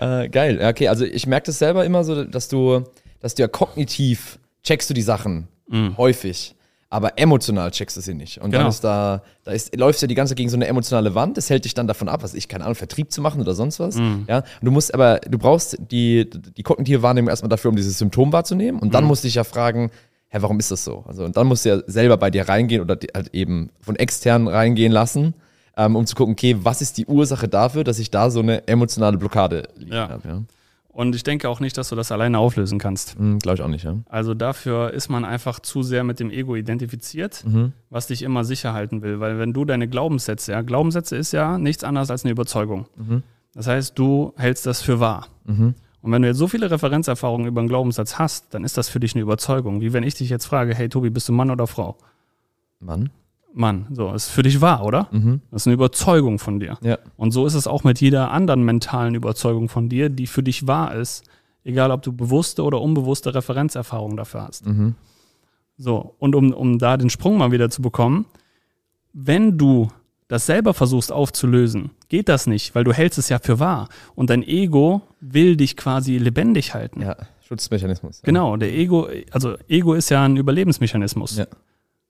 [0.00, 0.58] äh, geil.
[0.60, 2.82] Ja, Okay, also ich merke das selber immer so, dass du,
[3.20, 5.48] dass du ja kognitiv checkst du die Sachen
[5.96, 6.54] häufig,
[6.90, 8.38] aber emotional checkst du sie nicht.
[8.38, 8.68] Und dann Genau.
[8.70, 11.50] ist da, da ist, läufst du die ganze Zeit gegen so eine emotionale Wand, das
[11.50, 13.96] hält dich dann davon ab, was ich, keine Ahnung, Vertrieb zu machen oder sonst was.
[14.28, 17.98] Ja, und du musst aber, du brauchst die, die kognitive Wahrnehmung erstmal dafür, um dieses
[17.98, 18.80] Symptom wahrzunehmen.
[18.80, 19.90] Und dann musst du dich ja fragen,
[20.28, 21.04] hä, warum ist das so?
[21.06, 24.48] Also, und dann musst du ja selber bei dir reingehen oder halt eben von extern
[24.48, 25.34] reingehen lassen,
[25.76, 28.66] ähm, um zu gucken, okay, was ist die Ursache dafür, dass ich da so eine
[28.68, 30.08] emotionale Blockade liegen Ja.
[30.08, 30.28] habe.
[30.28, 30.42] Ja.
[30.88, 33.20] Und ich denke auch nicht, dass du das alleine auflösen kannst.
[33.20, 33.96] Mhm, Glaube ich auch nicht, ja.
[34.08, 37.72] Also dafür ist man einfach zu sehr mit dem Ego identifiziert, Mhm.
[37.90, 39.20] was dich immer sicher halten will.
[39.20, 42.86] Weil wenn du deine Glaubenssätze, ja, Glaubenssätze ist ja nichts anderes als eine Überzeugung.
[42.96, 43.22] Mhm.
[43.52, 45.26] Das heißt, du hältst das für wahr.
[45.44, 45.74] Mhm.
[46.02, 49.00] Und wenn du jetzt so viele Referenzerfahrungen über einen Glaubenssatz hast, dann ist das für
[49.00, 49.80] dich eine Überzeugung.
[49.80, 51.96] Wie wenn ich dich jetzt frage, hey Tobi, bist du Mann oder Frau?
[52.80, 53.10] Mann.
[53.52, 55.08] Mann, so, ist für dich wahr, oder?
[55.12, 55.40] Mhm.
[55.50, 56.76] Das ist eine Überzeugung von dir.
[56.82, 56.98] Ja.
[57.16, 60.66] Und so ist es auch mit jeder anderen mentalen Überzeugung von dir, die für dich
[60.66, 61.24] wahr ist.
[61.64, 64.66] Egal, ob du bewusste oder unbewusste Referenzerfahrungen dafür hast.
[64.66, 64.94] Mhm.
[65.78, 68.26] So, und um, um da den Sprung mal wieder zu bekommen,
[69.14, 69.88] wenn du
[70.28, 73.88] das selber versuchst aufzulösen, geht das nicht, weil du hältst es ja für wahr.
[74.14, 77.02] Und dein Ego will dich quasi lebendig halten.
[77.02, 77.16] Ja,
[77.46, 78.22] Schutzmechanismus.
[78.22, 78.26] Ja.
[78.26, 81.36] Genau, der Ego, also Ego ist ja ein Überlebensmechanismus.
[81.36, 81.46] Ja.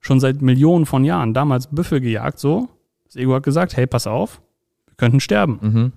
[0.01, 1.35] Schon seit Millionen von Jahren.
[1.35, 2.69] Damals Büffel gejagt, so.
[3.05, 4.41] Das Ego hat gesagt, hey, pass auf,
[4.87, 5.59] wir könnten sterben.
[5.61, 5.93] Mhm.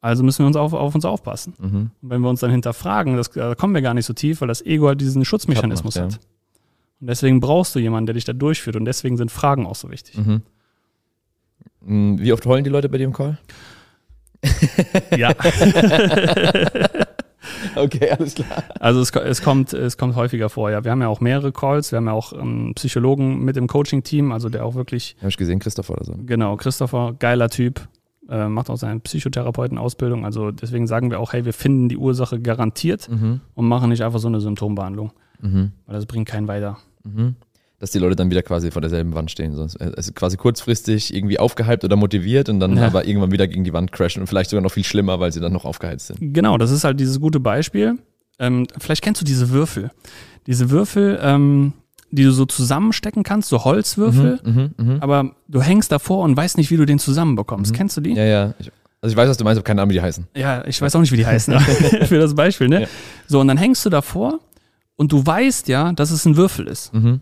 [0.00, 1.54] Also müssen wir uns auf, auf uns aufpassen.
[1.58, 1.90] Mhm.
[2.02, 4.48] Und wenn wir uns dann hinterfragen, das, da kommen wir gar nicht so tief, weil
[4.48, 6.20] das Ego halt diesen Schutzmechanismus Kaputt hat.
[7.00, 8.76] Und deswegen brauchst du jemanden, der dich da durchführt.
[8.76, 10.16] Und deswegen sind Fragen auch so wichtig.
[10.18, 10.42] Mhm.
[11.84, 12.18] Mhm.
[12.20, 13.38] Wie oft heulen die Leute bei im Call?
[15.16, 15.32] Ja,
[17.76, 18.62] Okay, alles klar.
[18.80, 20.70] also es, es, kommt, es kommt häufiger vor.
[20.70, 21.92] Ja, wir haben ja auch mehrere Calls.
[21.92, 25.36] Wir haben ja auch einen Psychologen mit im Coaching-Team, also der auch wirklich Habe ich
[25.36, 26.14] gesehen, Christopher oder so.
[26.24, 27.86] Genau, Christopher, geiler Typ,
[28.28, 30.24] äh, macht auch seine Psychotherapeutenausbildung.
[30.24, 33.40] Also deswegen sagen wir auch, hey, wir finden die Ursache garantiert Mhm.
[33.54, 35.72] und machen nicht einfach so eine Symptombehandlung, Mhm.
[35.86, 36.78] weil das bringt keinen weiter.
[37.02, 37.36] Mhm.
[37.84, 39.54] Dass die Leute dann wieder quasi vor derselben Wand stehen.
[39.54, 39.66] So.
[39.78, 42.86] Also quasi kurzfristig irgendwie aufgehypt oder motiviert und dann Ja.
[42.86, 45.40] aber irgendwann wieder gegen die Wand crashen und vielleicht sogar noch viel schlimmer, weil sie
[45.40, 46.32] dann noch aufgeheizt sind.
[46.32, 47.98] Genau, das ist halt dieses gute Beispiel.
[48.38, 49.90] Ähm, vielleicht kennst du diese Würfel.
[50.46, 51.74] Diese Würfel, ähm,
[52.10, 54.96] die du so zusammenstecken kannst, so Holzwürfel, Mhm, mhm.
[55.00, 57.74] aber du hängst davor und weißt nicht, wie du den zusammenbekommst.
[57.74, 58.14] Kennst du die?
[58.14, 58.54] Ja, ja.
[58.58, 58.72] Ich,
[59.02, 60.26] also ich weiß, was du meinst, aber keine Ahnung, wie die heißen.
[60.34, 61.52] Ja, ich weiß auch nicht, wie die heißen,
[62.06, 62.80] für das Beispiel, ne?
[62.82, 62.88] Ja.
[63.26, 64.38] So, und dann hängst du davor
[64.96, 66.94] und du weißt ja, dass es ein Würfel ist.
[66.94, 67.20] Mhm.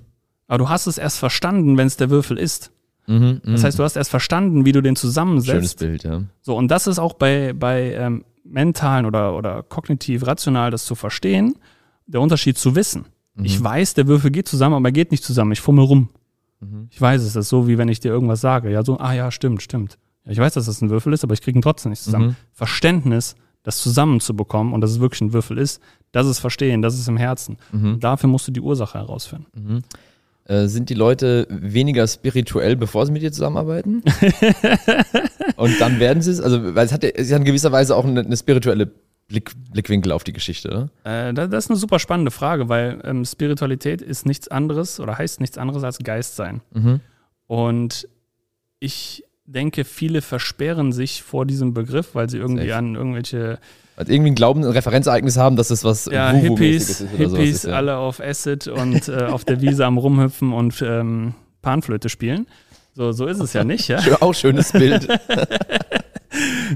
[0.52, 2.72] Aber du hast es erst verstanden, wenn es der Würfel ist.
[3.06, 5.78] Mhm, Das heißt, du hast erst verstanden, wie du den Schönes zusammensetzt.
[5.78, 6.24] Bild, ja.
[6.42, 10.94] So, und das ist auch bei, bei ähm, mentalen oder, oder kognitiv, rational das zu
[10.94, 11.54] verstehen,
[12.06, 13.06] der Unterschied zu wissen.
[13.34, 13.46] Mhm.
[13.46, 15.52] Ich weiß, der Würfel geht zusammen, aber er geht nicht zusammen.
[15.52, 16.10] Ich fummel rum.
[16.60, 16.88] Mhm.
[16.90, 17.32] Ich weiß es.
[17.32, 18.70] Das ist so, wie wenn ich dir irgendwas sage.
[18.70, 19.96] Ja, so, ah ja, stimmt, stimmt.
[20.26, 22.26] Ja, ich weiß, dass das ein Würfel ist, aber ich kriege ihn trotzdem nicht zusammen.
[22.26, 22.36] Mhm.
[22.52, 27.08] Verständnis, das zusammenzubekommen und dass es wirklich ein Würfel ist, das ist Verstehen, das ist
[27.08, 27.56] im Herzen.
[27.72, 28.00] Mhm.
[28.00, 29.82] Dafür musst du die Ursache herausfinden.
[30.44, 34.02] Äh, sind die Leute weniger spirituell, bevor sie mit dir zusammenarbeiten?
[35.56, 37.94] und dann werden sie es, also weil es hat ja, es hat in gewisser Weise
[37.96, 38.90] auch eine, eine spirituelle
[39.28, 40.90] Blick, Blickwinkel auf die Geschichte, oder?
[41.04, 45.16] Äh, da- das ist eine super spannende Frage, weil ähm, Spiritualität ist nichts anderes oder
[45.16, 46.60] heißt nichts anderes als Geist sein.
[46.72, 47.00] Mhm.
[47.46, 48.08] Und
[48.80, 52.76] ich denke, viele versperren sich vor diesem Begriff, weil sie irgendwie Safe.
[52.78, 53.58] an irgendwelche
[53.96, 57.64] Also irgendwie ein Glauben, ein Referenzereignis haben, dass das was ja, Hippies, ist Hippies ist,
[57.64, 57.74] ja.
[57.74, 62.46] alle auf Acid und äh, auf der Wiese am Rumhüpfen und ähm, Panflöte spielen.
[62.94, 64.00] So, so ist es ja nicht, ja.
[64.20, 65.08] Auch schönes Bild.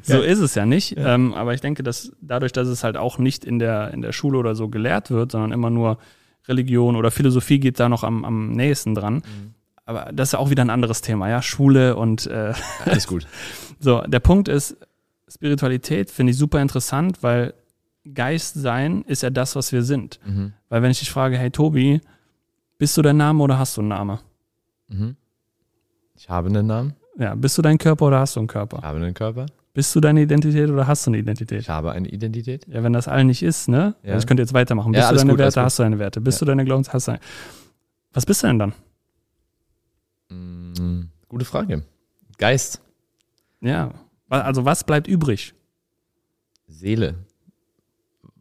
[0.02, 0.94] So ist es ja nicht.
[0.98, 4.12] Ähm, aber ich denke, dass dadurch, dass es halt auch nicht in der, in der
[4.12, 5.98] Schule oder so gelehrt wird, sondern immer nur
[6.46, 9.22] Religion oder Philosophie geht da noch am, am nächsten dran.
[9.84, 11.42] Aber das ist ja auch wieder ein anderes Thema, ja.
[11.42, 12.52] Schule und äh,
[12.84, 13.26] Alles gut.
[13.80, 14.76] so, der Punkt ist,
[15.28, 17.54] Spiritualität finde ich super interessant, weil
[18.14, 20.20] Geist sein ist ja das, was wir sind.
[20.24, 20.52] Mhm.
[20.68, 22.00] Weil wenn ich dich frage, hey Tobi,
[22.78, 24.18] bist du dein Name oder hast du einen Namen?
[24.88, 25.16] Mhm.
[26.14, 28.78] Ich habe einen Namen, Ja, bist du dein Körper oder hast du einen Körper?
[28.78, 31.60] ich habe einen Körper, Bist du deine Identität oder hast du eine Identität?
[31.60, 32.64] ich habe eine Identität.
[32.68, 33.96] Ja, wenn das allen nicht ist, ne?
[34.04, 34.12] Ja.
[34.12, 34.94] Also ich könnte jetzt weitermachen.
[34.94, 36.20] Ja, Bist du alles deine gut, Werte, hast du deine Werte.
[36.20, 36.44] Bist Ja.
[36.44, 37.22] du deine Glaubens, hast du deine.
[38.12, 38.72] Was bist du denn dann?
[40.30, 41.08] Mhm.
[41.28, 41.82] Gute Frage.
[42.38, 42.80] Geist,
[43.60, 43.90] Ja.
[44.28, 45.54] Also was bleibt übrig?
[46.68, 47.14] Seele,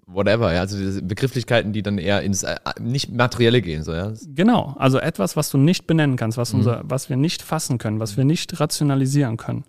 [0.07, 0.51] whatever.
[0.53, 4.13] Ja, also diese Begrifflichkeiten, die dann eher ins äh, nicht materielle gehen, so ja.
[4.33, 4.75] Genau.
[4.79, 6.59] Also etwas, was du nicht benennen kannst, was, Mhm.
[6.59, 9.63] unser, was wir nicht fassen können, was wir nicht rationalisieren können.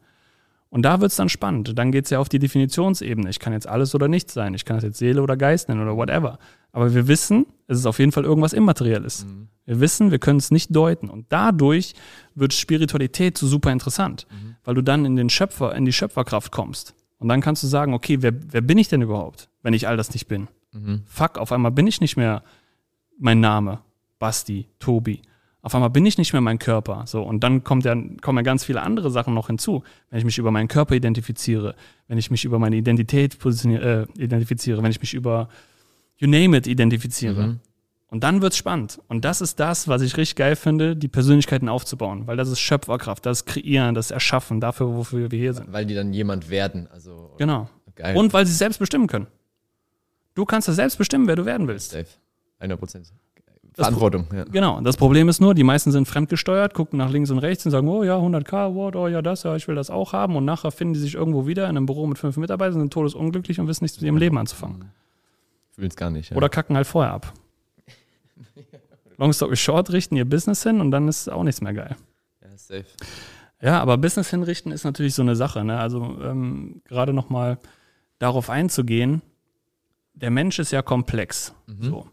[0.68, 1.78] Und da wird es dann spannend.
[1.78, 3.30] Dann geht es ja auf die Definitionsebene.
[3.30, 4.52] Ich kann jetzt alles oder nichts sein.
[4.54, 6.38] Ich kann es jetzt Seele oder Geist nennen oder whatever.
[6.72, 9.26] Aber wir wissen, es ist auf jeden Fall irgendwas Immaterielles.
[9.64, 11.08] Wir wissen, wir können es nicht deuten.
[11.08, 11.94] Und dadurch
[12.34, 14.26] wird Spiritualität so super interessant,
[14.64, 16.94] weil du dann in den Schöpfer, in die Schöpferkraft kommst.
[17.18, 19.96] Und dann kannst du sagen, okay, wer, wer bin ich denn überhaupt, wenn ich all
[19.96, 20.48] das nicht bin?
[20.72, 21.02] Mhm.
[21.06, 22.42] Fuck, auf einmal bin ich nicht mehr
[23.18, 23.80] mein Name,
[24.18, 25.22] Basti, Tobi.
[25.66, 27.02] Auf einmal bin ich nicht mehr mein Körper.
[27.08, 29.82] So, und dann kommt ja, kommen ja ganz viele andere Sachen noch hinzu.
[30.10, 31.74] Wenn ich mich über meinen Körper identifiziere,
[32.06, 35.48] wenn ich mich über meine Identität äh, identifiziere, wenn ich mich über
[36.18, 37.48] you name it identifiziere.
[37.48, 37.60] Mhm.
[38.06, 39.00] Und dann wird's spannend.
[39.08, 42.28] Und das ist das, was ich richtig geil finde, die Persönlichkeiten aufzubauen.
[42.28, 45.72] Weil das ist Schöpferkraft, das ist Kreieren, das ist Erschaffen, dafür, wofür wir hier sind.
[45.72, 46.86] Weil die dann jemand werden.
[46.92, 47.68] Also Genau.
[47.96, 48.16] geil.
[48.16, 49.26] Und weil sie es selbst bestimmen können.
[50.36, 51.90] Du kannst ja selbst bestimmen, wer du werden willst.
[51.90, 52.06] Safe.
[52.60, 53.12] 100 Prozent.
[53.76, 54.44] Verantwortung, ja.
[54.44, 54.80] Genau.
[54.80, 57.86] Das Problem ist nur, die meisten sind fremdgesteuert, gucken nach links und rechts und sagen,
[57.88, 60.34] oh ja, 100k Award, oh ja, das, ja, ich will das auch haben.
[60.34, 63.60] Und nachher finden die sich irgendwo wieder in einem Büro mit fünf Mitarbeitern, sind todesunglücklich
[63.60, 64.90] und wissen nichts mit ihrem Leben anzufangen.
[65.72, 66.30] Ich will es gar nicht.
[66.30, 66.36] Ja.
[66.38, 67.34] Oder kacken halt vorher ab.
[69.18, 71.96] Long story short, richten ihr Business hin und dann ist auch nichts mehr geil.
[72.42, 72.86] ja, safe.
[73.60, 75.64] Ja, aber Business hinrichten ist natürlich so eine Sache.
[75.64, 75.78] Ne?
[75.78, 77.58] Also ähm, gerade nochmal
[78.18, 79.22] darauf einzugehen,
[80.14, 81.54] der Mensch ist ja komplex.
[81.80, 82.06] So.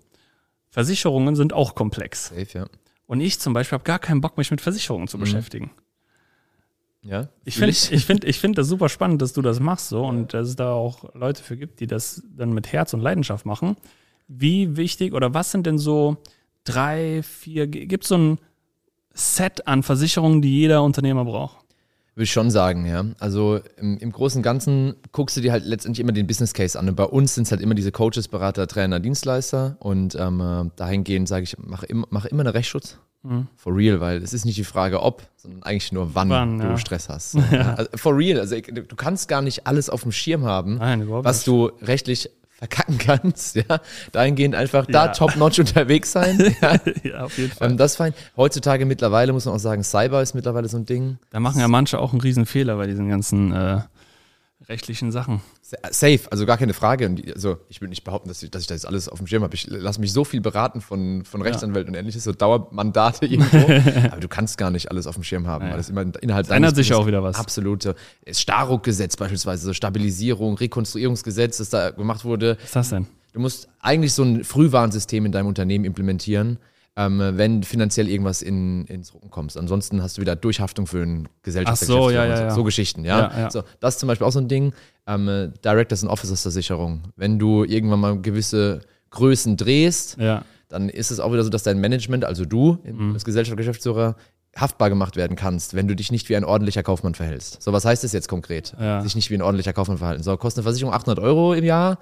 [0.74, 2.30] Versicherungen sind auch komplex.
[2.30, 2.66] Safe, ja.
[3.06, 5.70] Und ich zum Beispiel habe gar keinen Bock, mich mit Versicherungen zu beschäftigen.
[7.04, 10.04] Ja, Ich finde ich find, ich find das super spannend, dass du das machst so
[10.04, 13.46] und dass es da auch Leute für gibt, die das dann mit Herz und Leidenschaft
[13.46, 13.76] machen.
[14.28, 16.18] Wie wichtig oder was sind denn so
[16.64, 18.40] drei, vier, gibt es so ein
[19.14, 21.63] Set an Versicherungen, die jeder Unternehmer braucht?
[22.16, 23.06] Würde ich schon sagen, ja.
[23.20, 26.78] Also im, im Großen und Ganzen guckst du dir halt letztendlich immer den Business Case
[26.78, 26.88] an.
[26.88, 29.78] Und bei uns sind es halt immer diese Coaches, Berater, Trainer, Dienstleister.
[29.80, 33.00] Und ähm, äh, dahingehend sage ich, mach, im, mach immer einen Rechtsschutz.
[33.56, 36.66] For real, weil es ist nicht die Frage, ob, sondern eigentlich nur wann, Wann, du
[36.66, 36.78] ja.
[36.78, 37.36] Stress hast.
[37.36, 37.76] Ja.
[37.78, 41.46] Also, for real, also du kannst gar nicht alles auf dem Schirm haben, Nein, was
[41.46, 42.30] du rechtlich
[42.64, 43.56] verkacken kannst.
[43.56, 43.80] Ja?
[44.12, 45.12] Dahingehend einfach da Ja.
[45.12, 46.40] top-notch unterwegs sein.
[46.62, 46.76] Ja?
[47.04, 47.72] ja, auf jeden Fall.
[47.72, 48.14] ähm, das fein.
[48.38, 51.18] Heutzutage mittlerweile muss man auch sagen, Cyber ist mittlerweile so ein Ding.
[51.32, 53.82] Da machen ja manche auch einen riesen Fehler bei diesen ganzen äh,
[54.70, 55.42] rechtlichen Sachen.
[55.62, 57.06] Safe, also gar keine Frage.
[57.06, 59.44] Und also ich will nicht behaupten, dass ich, dass ich das alles auf dem Schirm
[59.44, 59.56] habe.
[59.56, 63.58] Ich lasse mich so viel beraten von, von Rechtsanwälten und ähnliches, so Dauermandate irgendwo.
[64.12, 66.56] Aber du kannst gar nicht alles auf dem Schirm haben, weil das immer innerhalb Da
[66.56, 67.38] ändert sich ja auch wieder was.
[67.38, 67.84] Absolut.
[67.84, 67.94] so.
[68.26, 72.58] Das Staruk-Gesetz beispielsweise, so Stabilisierung, Rekonstruierungsgesetz, das da gemacht wurde.
[72.58, 73.08] Was ist das denn?
[73.34, 76.60] Du musst eigentlich so ein Frühwarnsystem in deinem Unternehmen implementieren,
[76.96, 79.58] ähm, wenn finanziell irgendwas in, ins Rucken kommst.
[79.58, 81.86] Ansonsten hast du wieder Durchhaftung für einen Gesellschafter.
[81.86, 82.52] Ach so, ja, ja, so, ja.
[82.52, 83.20] so Geschichten, ja.
[83.20, 83.52] Ja, ja.
[83.52, 84.74] So, das ist zum Beispiel auch so ein Ding.
[85.08, 87.02] Ähm, äh, Directors and Officers Versicherung.
[87.16, 90.18] Wenn du irgendwann mal gewisse Größen drehst,
[90.70, 93.14] dann ist es auch wieder so, dass dein Management, also du Mhm.
[93.14, 94.16] als Gesellschafter, Geschäftsführer,
[94.56, 97.62] haftbar gemacht werden kannst, wenn du dich nicht wie ein ordentlicher Kaufmann verhältst.
[97.64, 98.76] So, was heißt das jetzt konkret?
[98.80, 99.02] Ja.
[99.02, 100.22] Sich nicht wie ein ordentlicher Kaufmann verhalten.
[100.22, 101.98] So, kostet eine Versicherung 800 Euro im Jahr.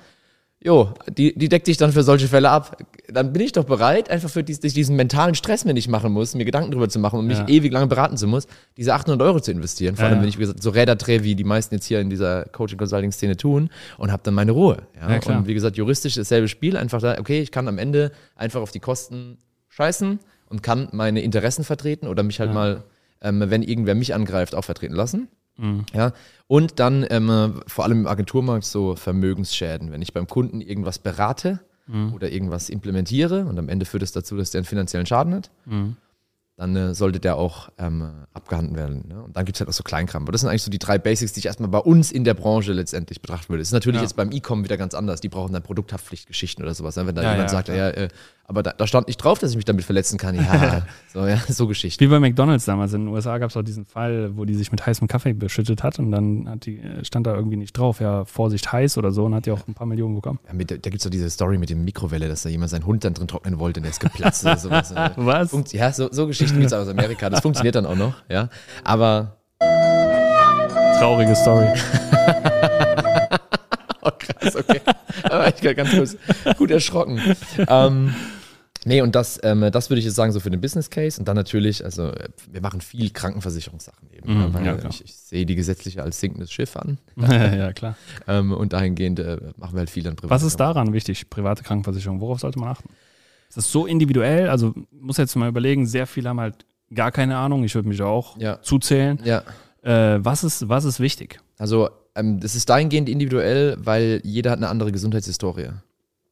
[0.64, 2.78] Jo, die, die deckt dich dann für solche Fälle ab.
[3.08, 6.36] Dann bin ich doch bereit, einfach für dies, diesen mentalen Stress, den ich machen muss,
[6.36, 7.48] mir Gedanken drüber zu machen und mich Ja.
[7.48, 8.46] ewig lange beraten zu muss,
[8.78, 9.96] diese 800 Euro zu investieren.
[9.96, 10.22] Vor allem, ja.
[10.22, 13.38] wenn ich, wie gesagt, so Räder drehe, wie die meisten jetzt hier in dieser Coaching-Consulting-Szene
[13.38, 14.84] tun und habe dann meine Ruhe.
[14.96, 15.12] Ja?
[15.16, 16.78] Ja, und wie gesagt, juristisch dasselbe Spiel.
[16.78, 20.20] Einfach da, okay, ich kann am Ende einfach auf die Kosten scheißen
[20.50, 22.84] und kann meine Interessen vertreten oder mich halt mal,
[23.22, 25.28] ähm, wenn irgendwer mich angreift, auch vertreten lassen.
[25.94, 26.14] Ja,
[26.48, 29.92] und dann ähm, äh, vor allem im Agenturmarkt so Vermögensschäden.
[29.92, 31.60] Wenn ich beim Kunden irgendwas berate
[32.14, 35.52] oder irgendwas implementiere und am Ende führt es dazu, dass der einen finanziellen Schaden hat,
[36.58, 39.06] dann äh, sollte der auch ähm, abgehandelt werden.
[39.10, 39.22] Ne?
[39.24, 40.24] Und dann gibt es halt auch so Kleinkram.
[40.24, 42.34] Aber das sind eigentlich so die drei Basics, die ich erstmal bei uns in der
[42.36, 43.62] Branche letztendlich betrachten würde.
[43.62, 44.04] Das ist natürlich Ja.
[44.04, 45.22] jetzt beim E-Com wieder ganz anders.
[45.22, 46.96] Die brauchen dann Produkthaftpflichtgeschichten oder sowas.
[46.96, 47.08] Ne?
[47.08, 48.08] Wenn da Ja, jemand ja, sagt, ja, äh,
[48.52, 50.36] aber da, da stand nicht drauf, dass ich mich damit verletzen kann.
[50.36, 52.04] Ja, so, ja, so Geschichten.
[52.04, 54.72] Wie bei McDonalds damals in den USA gab es auch diesen Fall, wo die sich
[54.74, 58.02] mit heißem Kaffee beschüttet hat und dann hat die, äh, stand da irgendwie nicht drauf,
[58.02, 60.40] ja, Vorsicht heiß oder so und hat die auch ein paar Millionen bekommen.
[60.48, 62.86] Ja, mit, da gibt es doch diese Story mit dem Mikrowelle, dass da jemand seinen
[62.86, 64.94] Hund dann drin trocknen wollte und der ist geplatzt oder sowas.
[65.16, 65.52] Was?
[65.52, 67.30] Funkt, ja, so, so Geschichten gibt es aus Amerika.
[67.30, 68.50] Das funktioniert dann auch noch, ja.
[68.84, 69.38] Aber,
[71.00, 71.68] Traurige Story.
[74.02, 74.82] oh krass, okay.
[75.24, 76.18] Aber ich war ganz kurz
[76.58, 77.22] gut erschrocken.
[77.70, 78.14] ähm,
[78.86, 81.20] nee, und das, ähm, das würde ich jetzt sagen, so für den Business Case.
[81.20, 84.34] Und dann natürlich, also äh, wir machen viel Krankenversicherungssachen eben.
[84.34, 86.98] Mhm, ja, weil ja, ich, ich sehe die gesetzliche als sinkendes Schiff an.
[87.18, 87.96] ja, klar.
[88.28, 92.22] Ähm, und dahingehend äh, machen wir halt viel an Was ist daran wichtig, private Krankenversicherung?
[92.22, 92.90] Worauf sollte man achten?
[93.50, 94.50] Ist das so individuell?
[94.50, 97.64] Also muss jetzt mal überlegen, sehr viele haben halt gar keine Ahnung.
[97.64, 98.62] Ich würde mich auch Ja.
[98.62, 99.20] zuzählen.
[99.24, 99.44] Ja.
[99.84, 101.40] Äh, was, ist, was ist wichtig?
[101.58, 105.70] Also, ähm, das ist dahingehend individuell, weil jeder hat eine andere Gesundheitshistorie.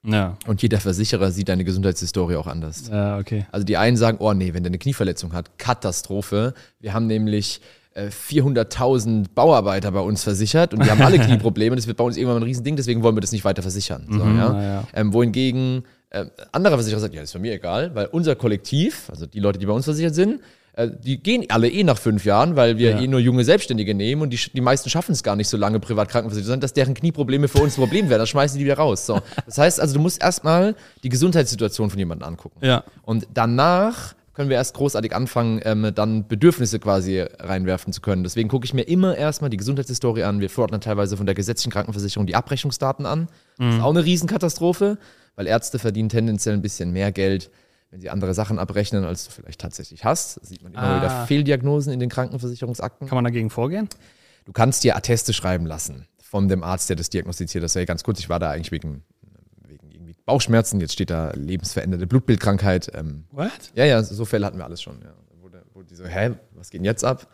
[0.03, 2.88] Ja, Und jeder Versicherer sieht deine Gesundheitshistorie auch anders.
[2.89, 3.45] ja okay.
[3.51, 6.53] Also die einen sagen, oh nee, wenn der eine Knieverletzung hat, Katastrophe.
[6.79, 7.59] Wir haben nämlich
[7.93, 11.75] äh, 400.000 Bauarbeiter bei uns versichert und die haben alle Knieprobleme.
[11.75, 14.05] Das wird bei uns irgendwann ein Riesending, deswegen wollen wir das nicht weiter versichern.
[14.09, 14.62] So, Mhm, ja?
[14.63, 14.83] ja.
[14.93, 19.09] Ähm, wohingegen äh, anderer Versicherer sagt, ja, das ist für mir egal, weil unser Kollektiv,
[19.09, 20.41] also die Leute, die bei uns versichert sind, äh,
[20.87, 22.99] die gehen alle eh nach fünf Jahren, weil wir Ja.
[23.01, 25.79] eh nur junge Selbstständige nehmen und die, die meisten schaffen es gar nicht so lange
[25.79, 28.19] privat krankenversichert, sondern dass deren Knieprobleme für uns ein Problem werden.
[28.19, 29.05] Dann schmeißen die wieder raus.
[29.05, 29.19] So.
[29.45, 32.59] Das heißt also, du musst erstmal die Gesundheitssituation von jemandem angucken.
[32.65, 38.23] Ja, Und danach können wir erst großartig anfangen, ähm, dann Bedürfnisse quasi reinwerfen zu können.
[38.23, 40.39] Deswegen gucke ich mir immer erstmal die Gesundheitshistorie an.
[40.39, 43.27] Wir fordern teilweise von der gesetzlichen Krankenversicherung die Abrechnungsdaten an.
[43.57, 44.97] Das ist auch eine Riesenkatastrophe,
[45.35, 47.49] weil Ärzte verdienen tendenziell ein bisschen mehr Geld,
[47.91, 50.38] wenn sie andere Sachen abrechnen, als du vielleicht tatsächlich hast.
[50.38, 50.97] Da sieht man immer Ah.
[50.97, 53.08] wieder Fehldiagnosen in den Krankenversicherungsakten.
[53.08, 53.89] kann man dagegen vorgehen?
[54.45, 57.73] Du kannst dir Atteste schreiben lassen von dem Arzt, der das diagnostiziert hat.
[57.73, 59.04] Hey, ganz kurz, ich war da eigentlich wegen,
[59.67, 62.91] wegen Bauchschmerzen, jetzt steht da lebensveränderte Blutbildkrankheit.
[62.93, 63.49] Ähm, What?
[63.73, 65.02] ja, ja, so Fälle hatten wir alles schon.
[65.02, 65.13] Ja.
[65.41, 67.28] Wo, wo die so, hä, was geht denn jetzt ab?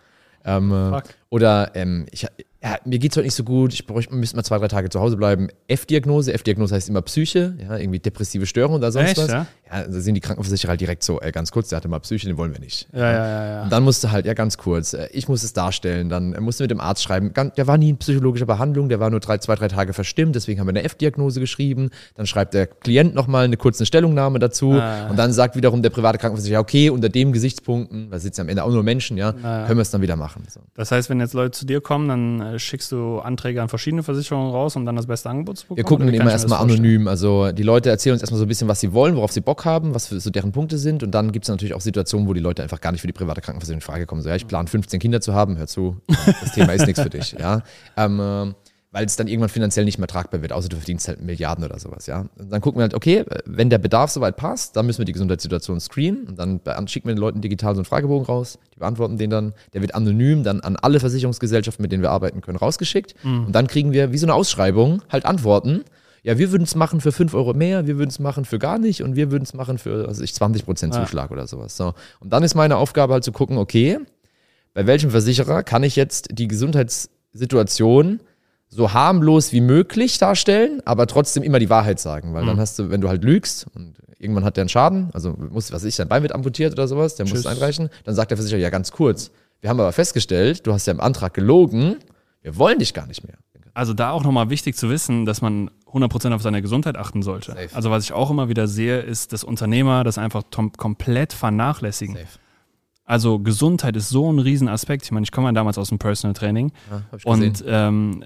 [0.46, 1.04] Ähm, äh, Fuck.
[1.30, 2.26] oder ähm, ich,
[2.65, 4.99] ja, mir geht's heute nicht so gut, ich bräuchte, müsste mal zwei, drei Tage zu
[4.99, 5.49] Hause bleiben.
[5.67, 9.32] F-Diagnose, F-Diagnose heißt immer Psyche, ja, irgendwie depressive Störung oder sonst Echt, was.
[9.32, 9.45] ja?
[9.71, 12.28] Ja, da sind die Krankenversicherer halt direkt so, äh, ganz kurz, der hatte mal Psyche,
[12.28, 12.88] den wollen wir nicht.
[12.93, 13.63] Ja, ja, ja, ja.
[13.63, 16.63] Und dann musste halt, ja ganz kurz, äh, ich muss es darstellen, dann äh, musste
[16.63, 19.56] mit dem Arzt schreiben, der war nie in psychologischer Behandlung, der war nur drei, zwei,
[19.56, 23.58] drei Tage verstimmt, deswegen haben wir eine F-Diagnose geschrieben, dann schreibt der Klient nochmal eine
[23.58, 25.08] kurze Stellungnahme dazu Ah.
[25.10, 28.63] und dann sagt wiederum der private Krankenversicherer, okay, unter dem Gesichtspunkten, da sitzen am Ende
[28.63, 29.65] auch nur Menschen, ja, Ah.
[29.67, 30.43] können wir es dann wieder machen.
[30.49, 30.62] So.
[30.75, 34.04] Das heißt, wenn jetzt Leute zu dir kommen, dann äh, schickst du Anträge an verschiedene
[34.04, 35.78] Versicherungen raus, um dann das beste Angebot zu bekommen?
[35.78, 37.08] Wir gucken immer erstmal anonym.
[37.08, 39.65] Also die Leute erzählen uns erstmal so ein bisschen, was sie wollen, worauf sie Bock
[39.65, 41.04] haben, was so deren Punkte sind.
[41.04, 43.13] Und dann gibt es natürlich auch Situationen, wo die Leute einfach gar nicht für die
[43.13, 44.22] private Krankenversicherung in Frage kommen.
[44.22, 47.10] So, ja, ich plane 15 Kinder zu haben, hör zu, das Thema ist nichts für
[47.10, 47.36] dich.
[47.39, 47.63] Ja.
[47.98, 48.54] Ähm, äh,
[48.95, 51.77] weil es dann irgendwann finanziell nicht mehr tragbar wird, außer du verdienst halt Milliarden oder
[51.79, 52.27] sowas, ja.
[52.39, 55.12] Und dann gucken wir halt, okay, wenn der Bedarf soweit passt, dann müssen wir die
[55.12, 59.17] Gesundheitssituation screenen und dann schicken wir den Leuten digital so einen Fragebogen raus, die beantworten
[59.17, 63.15] den dann, der wird anonym dann an alle Versicherungsgesellschaften, mit denen wir arbeiten können, rausgeschickt
[63.25, 65.84] und dann kriegen wir wie so eine Ausschreibung halt Antworten.
[66.23, 68.79] Ja, wir würden es machen für 5 Euro mehr, wir würden es machen für gar
[68.79, 71.01] nicht und wir würden es machen für, weiß ich, 20% Ah.
[71.03, 71.75] Zuschlag oder sowas.
[71.75, 71.93] So.
[72.21, 73.99] Und dann ist meine Aufgabe halt zu gucken, okay,
[74.73, 78.21] bei welchem Versicherer kann ich jetzt die Gesundheitssituation
[78.76, 82.48] so harmlos wie möglich darstellen, aber trotzdem immer die Wahrheit sagen, weil Mhm.
[82.48, 85.72] dann hast du, wenn du halt lügst und irgendwann hat der einen Schaden, also muss,
[85.72, 87.40] was weiß ich, sein Bein wird amputiert oder sowas, der muss Tschüss.
[87.42, 90.86] es einreichen, dann sagt der Versicherer, ja ganz kurz, wir haben aber festgestellt, du hast
[90.88, 91.98] ja im Antrag gelogen,
[92.42, 93.38] wir wollen dich gar nicht mehr.
[93.74, 97.52] Also da auch nochmal wichtig zu wissen, dass man 100% auf seine Gesundheit achten sollte.
[97.54, 97.70] Safe.
[97.74, 100.44] Also was ich auch immer wieder sehe, ist, dass Unternehmer das einfach
[100.78, 102.16] komplett vernachlässigen.
[102.16, 102.28] Safe.
[103.04, 105.04] Also Gesundheit ist so ein Riesenaspekt.
[105.06, 108.24] Ich meine, ich komme ja damals aus dem Personal Training Ja, und ähm,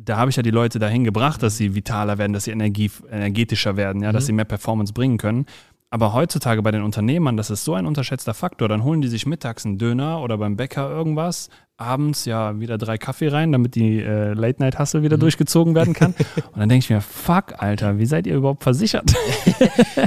[0.00, 2.90] da habe ich ja die Leute dahin gebracht, dass sie vitaler werden, dass sie Energie,
[3.10, 5.46] energetischer werden, ja, dass sie mehr Performance bringen können.
[5.90, 8.68] Aber heutzutage bei den Unternehmern, das ist so ein unterschätzter Faktor.
[8.68, 12.98] Dann holen die sich mittags einen Döner oder beim Bäcker irgendwas, abends ja wieder drei
[12.98, 16.12] Kaffee rein, damit die äh, Late-Night-Hustle wieder durchgezogen werden kann.
[16.52, 19.14] Und dann denke ich mir, fuck, Alter, wie seid ihr überhaupt versichert?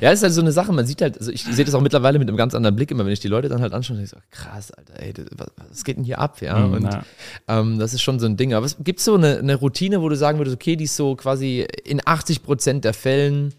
[0.02, 2.18] Ja, ist halt so eine Sache, man sieht halt, also ich sehe das auch mittlerweile
[2.18, 4.10] mit einem ganz anderen Blick immer, wenn ich die Leute dann halt anschaue, denke ich
[4.10, 6.58] so, krass, Alter, ey, was, was geht denn hier ab, ja?
[6.58, 6.90] Mhm, Und
[7.48, 8.54] ähm, das ist schon so ein Ding.
[8.54, 11.16] Aber gibt es so eine, eine Routine, wo du sagen würdest, okay, die ist so
[11.16, 13.54] quasi in 80 Prozent der Fällen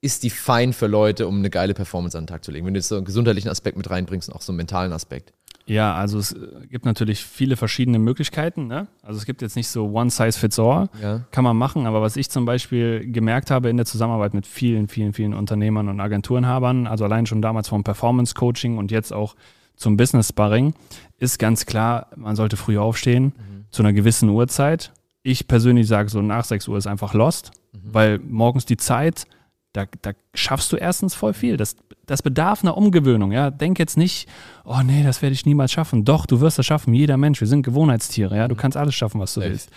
[0.00, 2.66] ist die fein für Leute, um eine geile Performance an den Tag zu legen?
[2.66, 5.32] Wenn du jetzt so einen gesundheitlichen Aspekt mit reinbringst und auch so einen mentalen Aspekt.
[5.66, 8.66] Ja, also es äh, gibt natürlich viele verschiedene Möglichkeiten.
[8.66, 8.86] Ne?
[9.02, 10.88] Also es gibt jetzt nicht so one size fits all.
[11.02, 11.20] Ja.
[11.30, 14.88] Kann man machen, aber was ich zum Beispiel gemerkt habe in der Zusammenarbeit mit vielen,
[14.88, 19.36] vielen, vielen Unternehmern und Agenturenhabern, also allein schon damals vom Performance Coaching und jetzt auch
[19.76, 20.74] zum Business Sparring,
[21.18, 23.32] ist ganz klar, man sollte früh aufstehen
[23.70, 24.92] zu einer gewissen Uhrzeit.
[25.22, 29.26] Ich persönlich sage so nach 6 Uhr ist einfach lost, weil morgens die Zeit,
[29.74, 31.56] da, da schaffst du erstens voll viel.
[31.56, 33.32] Das, das bedarf einer Umgewöhnung.
[33.32, 33.50] Ja?
[33.50, 34.28] Denk jetzt nicht,
[34.64, 36.04] oh nee, das werde ich niemals schaffen.
[36.04, 36.94] Doch, du wirst das schaffen.
[36.94, 38.36] Jeder Mensch, wir sind Gewohnheitstiere.
[38.36, 38.48] Ja?
[38.48, 39.50] Du kannst alles schaffen, was du Safe.
[39.50, 39.70] willst.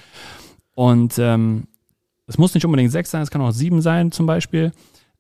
[0.76, 1.68] Und ähm,
[2.28, 4.72] es muss nicht unbedingt sechs sein, es kann auch sieben sein zum Beispiel.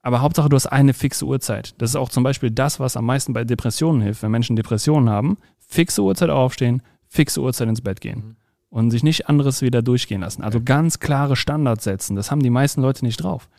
[0.03, 1.73] Aber Hauptsache, du hast eine fixe Uhrzeit.
[1.79, 4.21] Das ist auch zum Beispiel das, was am meisten bei Depressionen hilft.
[4.21, 8.35] Wenn Menschen Depressionen haben, fixe Uhrzeit aufstehen, fixe Uhrzeit ins Bett gehen.
[8.69, 10.43] Und sich nicht anderes wieder durchgehen lassen.
[10.43, 12.15] Also ganz klare Standards setzen.
[12.15, 13.49] Das haben die meisten Leute nicht drauf.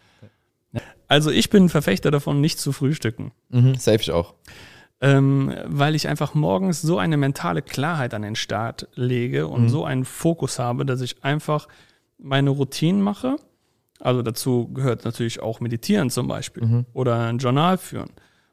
[1.09, 3.33] Also ich bin ein Verfechter davon, nicht zu frühstücken.
[3.49, 4.35] Mhm, safe ich auch.
[5.01, 9.68] Ähm, weil ich einfach morgens so eine mentale Klarheit an den Start lege und Mhm.
[9.68, 11.68] so einen Fokus habe, dass ich einfach
[12.18, 13.37] meine Routinen mache.
[14.01, 16.87] Also dazu gehört natürlich auch Meditieren zum Beispiel Mhm.
[16.92, 18.11] oder ein Journal führen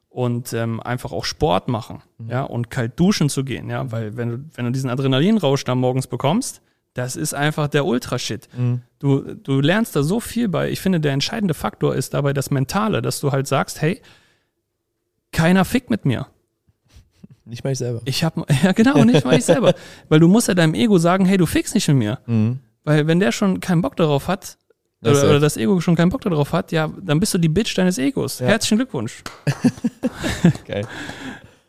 [0.09, 2.29] und ähm, einfach auch Sport machen, Mhm.
[2.29, 5.73] ja, und kalt duschen zu gehen, ja, weil wenn du, wenn du diesen Adrenalinrausch da
[5.75, 6.61] morgens bekommst,
[6.95, 8.47] das ist einfach der Ultrashit.
[8.57, 8.81] Mhm.
[8.99, 10.71] Du, du lernst da so viel bei.
[10.71, 14.01] Ich finde, der entscheidende Faktor ist dabei das Mentale, dass du halt sagst, hey,
[15.33, 16.27] keiner fickt mit mir.
[17.45, 18.01] Nicht mal ich selber.
[18.05, 19.75] Ich hab, ja genau, nicht mal ich selber.
[20.09, 22.19] Weil du musst ja deinem Ego sagen, hey, du fickst nicht mit mir.
[22.25, 22.59] Mhm.
[22.85, 24.57] Weil wenn der schon keinen Bock darauf hat,
[25.01, 27.49] Ja, oder, oder das Ego schon keinen Bock darauf hat, ja, dann bist du die
[27.49, 28.39] Bitch deines Egos.
[28.39, 28.47] Ja.
[28.47, 29.21] Herzlichen Glückwunsch.
[30.65, 30.87] Geil.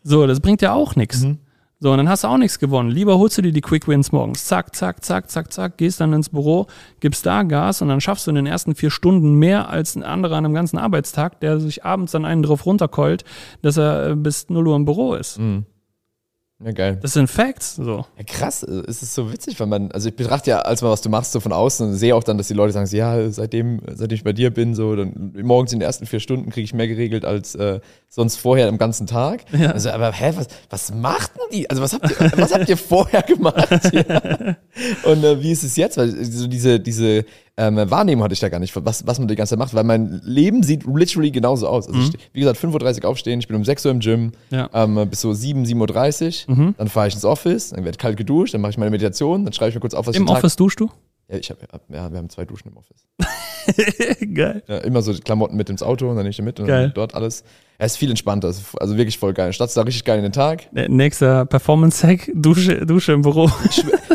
[0.03, 1.21] So, das bringt ja auch nichts.
[1.21, 1.39] Mhm.
[1.79, 2.89] So, und dann hast du auch nichts gewonnen.
[2.89, 4.45] Lieber holst du dir die Quick Wins morgens.
[4.45, 6.65] Zack, zack, zack, zack, zack, gehst dann ins Büro,
[7.01, 10.01] gibst da Gas und dann schaffst du in den ersten vier Stunden mehr als ein
[10.01, 13.25] anderer an einem ganzen Arbeitstag, der sich abends dann einen drauf runterkeult,
[13.61, 15.37] dass er äh, bis 0 Uhr im Büro ist.
[15.37, 15.65] Mhm.
[16.59, 16.97] Ja, geil.
[17.03, 17.75] Das sind Facts.
[17.75, 18.05] So.
[18.17, 20.89] Ja, krass, äh, es ist so witzig, weil man, also ich betrachte ja als mal,
[20.89, 22.97] was du machst, so von außen und sehe auch dann, dass die Leute sagen, so,
[22.97, 26.49] ja, seitdem, seitdem ich bei dir bin, so, dann morgens in den ersten vier Stunden
[26.49, 29.45] kriege ich mehr geregelt als äh, sonst vorher am ganzen Tag.
[29.51, 29.71] Ja.
[29.71, 31.69] Also, aber hä, was, was macht denn die?
[31.69, 33.93] Also was habt ihr, was habt ihr vorher gemacht?
[33.93, 34.55] ja.
[35.03, 35.97] Und äh, wie ist es jetzt?
[35.97, 37.25] Weil so diese, diese
[37.57, 39.83] ähm, Wahrnehmung hatte ich da gar nicht, was, was man die ganze Zeit macht, weil
[39.83, 41.87] mein Leben sieht literally genauso aus.
[41.87, 44.69] Also ich, wie gesagt, 5.30 Uhr aufstehen, ich bin um 6 Uhr im Gym, Ja.
[44.73, 48.53] ähm, bis so 7, 7.30 Uhr, dann fahre ich ins Office, dann werde kalt geduscht,
[48.53, 50.33] dann mache ich meine Meditation, dann schreibe ich mir kurz auf, was ich Im den
[50.33, 50.89] Tag- Office duschst du?
[51.29, 51.57] Ja, ich hab,
[51.93, 53.05] ja, wir haben zwei Duschen im Office.
[54.33, 54.63] Geil.
[54.67, 56.83] Ja, immer so Klamotten mit ins Auto und dann nehme ich die mit und Geil.
[56.83, 57.43] dann dort alles.
[57.77, 59.51] Er ist viel entspannter, also wirklich voll geil.
[59.51, 60.69] Statt da richtig geil in den Tag.
[60.73, 63.49] Der Nächster Performance-Hack, Dusche, Dusche im Büro.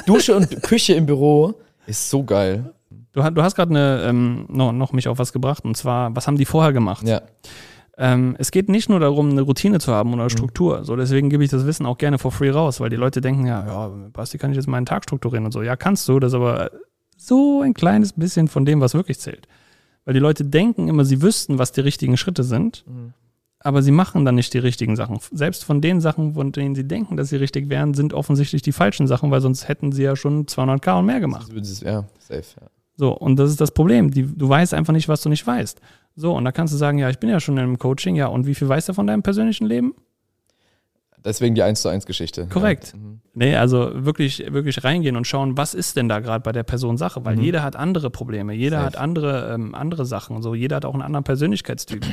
[0.07, 1.53] Dusche und Küche im Büro
[1.87, 2.73] ist so geil.
[3.13, 6.27] Du, hast- du hast gerade ähm, noch, noch mich auf was gebracht und zwar, was
[6.27, 7.07] haben die vorher gemacht?
[7.07, 7.21] Ja.
[7.99, 10.83] Ähm, es geht nicht nur darum, eine Routine zu haben oder Struktur.
[10.85, 13.47] So, deswegen gebe ich das Wissen auch gerne for free raus, weil die Leute denken,
[13.47, 15.63] ja, ja, Basti, kann ich jetzt meinen Tag strukturieren und so.
[15.63, 16.71] Ja, kannst du, das ist aber
[17.19, 19.47] so ein kleines bisschen von dem, was wirklich zählt.
[20.07, 22.85] Weil die Leute denken immer, sie wüssten, was die richtigen Schritte sind,
[23.61, 25.19] aber sie machen dann nicht die richtigen Sachen.
[25.31, 28.73] Selbst von den Sachen, von denen sie denken, dass sie richtig wären, sind offensichtlich die
[28.73, 31.53] falschen Sachen, weil sonst hätten sie ja schon 200k und mehr gemacht.
[31.55, 32.43] Das Ja, safe.
[32.61, 32.67] Ja.
[32.97, 34.11] So, und das ist das Problem.
[34.11, 35.81] Die, du weißt einfach nicht, was du nicht weißt.
[36.15, 38.27] So, und da kannst du sagen, ja, ich bin ja schon in einem Coaching, ja,
[38.27, 39.95] und wie viel weißt du von deinem persönlichen Leben?
[41.25, 42.47] Deswegen die 1 zu 1 Geschichte.
[42.49, 42.93] Korrekt.
[42.93, 42.99] Ja.
[42.99, 43.21] Mhm.
[43.35, 46.99] Nee, also wirklich, wirklich reingehen und schauen, was ist denn da gerade bei der Person
[46.99, 48.87] Sache, weil jeder hat andere Probleme, jeder Safe.
[48.87, 52.05] hat andere, ähm, andere Sachen, so jeder hat auch einen anderen Persönlichkeitstyp.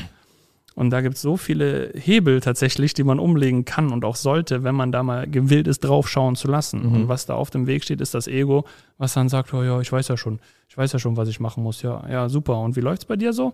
[0.79, 4.63] Und da gibt es so viele Hebel tatsächlich, die man umlegen kann und auch sollte,
[4.63, 6.85] wenn man da mal gewillt ist, draufschauen zu lassen.
[6.85, 8.63] Und was da auf dem Weg steht, ist das Ego,
[8.97, 10.39] was dann sagt, oh ja, ich weiß ja schon,
[10.69, 11.81] ich weiß ja schon, was ich machen muss.
[11.81, 12.61] Ja, ja, super.
[12.61, 13.51] Und wie läuft's bei dir so?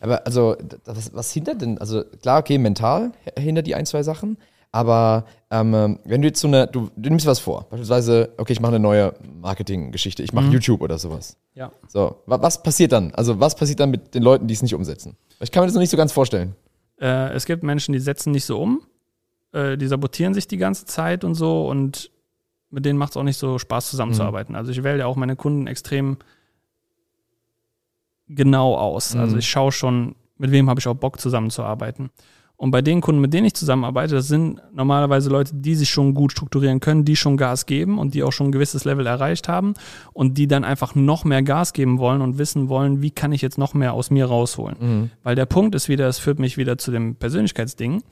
[0.00, 1.78] Aber also, das, was hindert denn?
[1.78, 4.36] Also klar, okay, mental hindert die ein, zwei Sachen.
[4.70, 8.60] Aber ähm, wenn du jetzt so eine, du, du nimmst was vor, beispielsweise, okay, ich
[8.60, 11.36] mache eine neue Marketinggeschichte, ich mache YouTube oder sowas.
[11.54, 11.72] Ja.
[11.88, 13.14] So, wa- was passiert dann?
[13.14, 15.16] Also was passiert dann mit den Leuten, die es nicht umsetzen?
[15.40, 16.54] Ich kann mir das noch nicht so ganz vorstellen.
[17.00, 18.82] Äh, es gibt Menschen, die setzen nicht so um,
[19.52, 22.10] äh, die sabotieren sich die ganze Zeit und so und
[22.70, 24.54] mit denen macht es auch nicht so Spaß zusammenzuarbeiten.
[24.54, 26.18] Also ich wähle ja auch meine Kunden extrem
[28.28, 29.16] genau aus.
[29.16, 32.10] Also ich schaue schon, mit wem habe ich auch Bock zusammenzuarbeiten.
[32.60, 36.12] Und bei den Kunden, mit denen ich zusammenarbeite, das sind normalerweise Leute, die sich schon
[36.12, 39.46] gut strukturieren können, die schon Gas geben und die auch schon ein gewisses Level erreicht
[39.46, 39.74] haben
[40.12, 43.42] und die dann einfach noch mehr Gas geben wollen und wissen wollen, wie kann ich
[43.42, 44.76] jetzt noch mehr aus mir rausholen.
[45.22, 48.02] Weil der Punkt ist wieder, es führt mich wieder zu dem Persönlichkeitsding.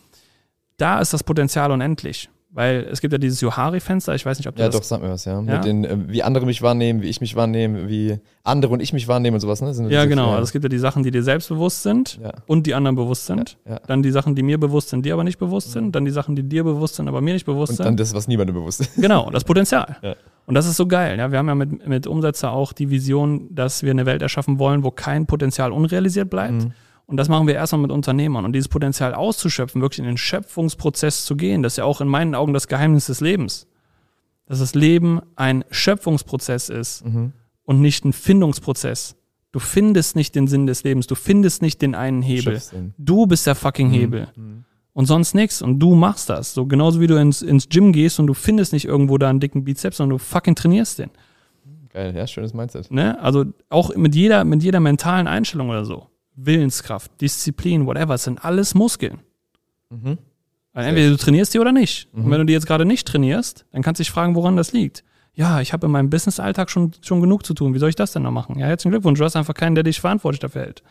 [0.77, 2.31] Da ist das Potenzial unendlich.
[2.57, 5.03] Weil es gibt ja dieses Johari-Fenster, ich weiß nicht, ob du Ja, das doch, sag
[5.03, 5.35] mir was, ja.
[5.35, 5.57] Ja?
[5.57, 8.95] Mit den, äh, wie andere mich wahrnehmen, wie ich mich wahrnehme, wie andere und ich
[8.95, 9.75] mich wahrnehmen und sowas, ne?
[9.75, 10.31] Sind Ja, genau.
[10.31, 12.33] Also es gibt ja die Sachen, die dir selbstbewusst sind Ja.
[12.47, 13.59] und die anderen bewusst sind.
[13.67, 13.81] Ja, ja.
[13.87, 15.95] Dann die Sachen, die mir bewusst sind, dir aber nicht bewusst sind.
[15.95, 17.85] Dann die Sachen, die dir bewusst sind, aber mir nicht bewusst und sind.
[17.85, 18.95] dann das, was niemandem bewusst ist.
[18.97, 19.97] Genau, das Potenzial.
[20.01, 20.17] Ja.
[20.47, 21.19] Und das ist so geil.
[21.19, 24.59] Ja, wir haben ja mit, mit Umsetzer auch die Vision, dass wir eine Welt erschaffen
[24.59, 26.69] wollen, wo kein Potenzial unrealisiert bleibt.
[27.07, 28.45] Und das machen wir erstmal mit Unternehmern.
[28.45, 32.09] Und dieses Potenzial auszuschöpfen, wirklich in den Schöpfungsprozess zu gehen, das ist ja auch in
[32.09, 33.69] meinen Augen das Geheimnis des Lebens.
[34.47, 37.05] Dass das Leben ein Schöpfungsprozess ist
[37.65, 39.17] und nicht ein Findungsprozess.
[39.53, 42.61] Du findest nicht den Sinn des Lebens, du findest nicht den einen Hebel.
[42.99, 44.29] Du bist der fucking Hebel.
[44.93, 45.63] Und sonst nichts.
[45.63, 46.55] Und du machst das.
[46.55, 49.41] So genauso wie du ins, ins Gym gehst und du findest nicht irgendwo da einen
[49.41, 51.11] dicken Bizeps, sondern du fucking trainierst den.
[51.91, 52.91] Geil, ja, schönes Mindset.
[52.91, 53.19] Ne?
[53.23, 56.07] Also auch mit jeder, mit jeder mentalen Einstellung oder so.
[56.37, 59.21] Willenskraft, Disziplin, whatever, sind alles Muskeln.
[60.73, 62.09] Weil entweder du trainierst die oder nicht.
[62.13, 64.73] Und wenn du die jetzt gerade nicht trainierst, dann kannst du dich fragen, woran das
[64.73, 65.05] liegt.
[65.33, 67.75] Ja, ich habe in meinem Business-Alltag schon, schon genug zu tun.
[67.75, 68.59] Wie soll ich das denn noch machen?
[68.59, 69.19] Ja, herzlichen Glückwunsch.
[69.19, 70.83] Du hast einfach keinen, der dich verantwortlich dafür hält.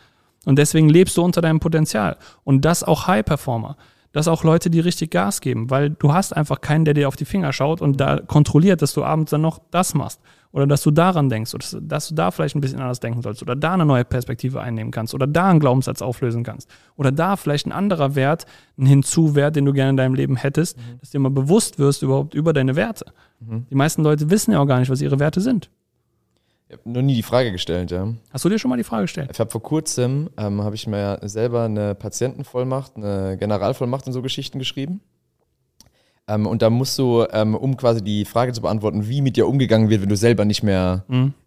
[0.44, 2.16] Und deswegen lebst du unter deinem Potenzial.
[2.44, 3.76] Und das auch High-Performer.
[4.12, 7.16] Das auch Leute, die richtig Gas geben, weil du hast einfach keinen, der dir auf
[7.16, 10.20] die Finger schaut und da kontrolliert, dass du abends dann noch das machst.
[10.56, 13.20] Oder dass du daran denkst, oder dass, dass du da vielleicht ein bisschen anders denken
[13.20, 16.70] sollst, oder da eine neue Perspektive einnehmen kannst, oder da einen Glaubenssatz auflösen kannst.
[16.96, 18.46] Oder da vielleicht ein anderer Wert,
[18.78, 22.32] ein Hinzuwert, den du gerne in deinem Leben hättest, dass dir mal bewusst wirst überhaupt
[22.32, 23.04] über deine Werte.
[23.40, 25.68] Die meisten Leute wissen ja auch gar nicht, was ihre Werte sind.
[26.68, 28.08] Ich habe noch nie die Frage gestellt, ja.
[28.30, 29.28] Hast du dir schon mal die Frage gestellt?
[29.30, 34.22] Ich habe vor kurzem, ähm, habe ich mir selber eine Patientenvollmacht, eine Generalvollmacht und so
[34.22, 35.02] Geschichten geschrieben.
[36.28, 39.46] Ähm, und da musst du, ähm, um quasi die Frage zu beantworten, wie mit dir
[39.46, 41.04] umgegangen wird, wenn du selber nicht mehr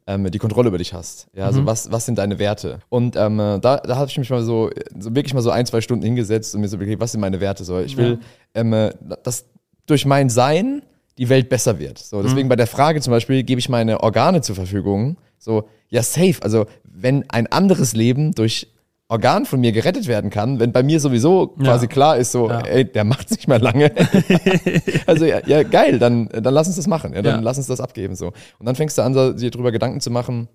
[0.07, 1.27] ähm, die Kontrolle über dich hast.
[1.33, 2.79] Ja, also was, was sind deine Werte?
[2.89, 5.65] Und ähm, äh, da, da habe ich mich mal so, so wirklich mal so ein,
[5.65, 7.63] zwei Stunden hingesetzt und mir so überlegt, was sind meine Werte?
[7.65, 8.19] So, ich will,
[8.53, 9.45] ähm, äh, dass
[9.85, 10.83] durch mein Sein
[11.17, 11.97] die Welt besser wird.
[11.97, 15.17] So, deswegen bei der Frage zum Beispiel, gebe ich meine Organe zur Verfügung?
[15.37, 16.35] So, ja, safe.
[16.41, 18.67] Also, wenn ein anderes Leben durch
[19.11, 22.61] Organ von mir gerettet werden kann, wenn bei mir sowieso quasi klar ist, so, Ja.
[22.61, 23.91] ey, der macht nicht mehr lange.
[25.07, 27.13] also, ja, ja, geil, dann, dann lass uns das machen.
[27.13, 27.41] Ja, dann Ja.
[27.41, 28.15] lass uns das abgeben.
[28.15, 28.27] So.
[28.27, 30.47] Und dann fängst du an, dir drüber Gedanken zu machen,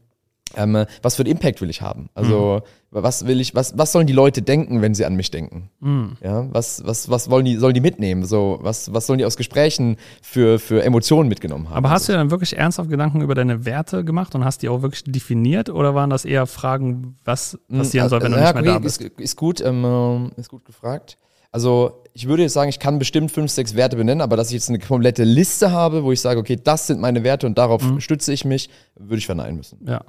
[0.57, 2.09] ähm, was für einen Impact will ich haben?
[2.15, 5.71] Also, was will ich, was, was sollen die Leute denken, wenn sie an mich denken?
[6.23, 8.25] Ja, was, was, was wollen die, sollen die mitnehmen?
[8.25, 11.77] So, was, was sollen die aus Gesprächen für, für Emotionen mitgenommen haben?
[11.77, 14.69] Aber hast du dir dann wirklich ernsthaft Gedanken über deine Werte gemacht und hast die
[14.69, 18.55] auch wirklich definiert oder waren das eher Fragen, was passieren soll, wenn du ja, nicht
[18.55, 19.01] mehr da bist?
[19.01, 21.19] Ist, ist gut, ähm, ist gut gefragt.
[21.51, 24.55] Also ich würde jetzt sagen, ich kann bestimmt fünf, sechs Werte benennen, aber dass ich
[24.55, 27.81] jetzt eine komplette Liste habe, wo ich sage, okay, das sind meine Werte und darauf
[27.83, 28.01] Mhm.
[28.01, 29.79] stütze ich mich, würde ich verneinen müssen.
[29.87, 30.01] Ja.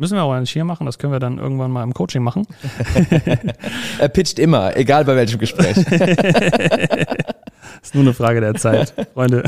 [0.00, 2.46] Müssen wir auch nicht hier machen, das können wir dann irgendwann mal im Coaching machen.
[3.98, 5.76] Er pitcht immer, egal bei welchem Gespräch.
[7.82, 9.44] Ist nur eine Frage der Zeit, Freunde.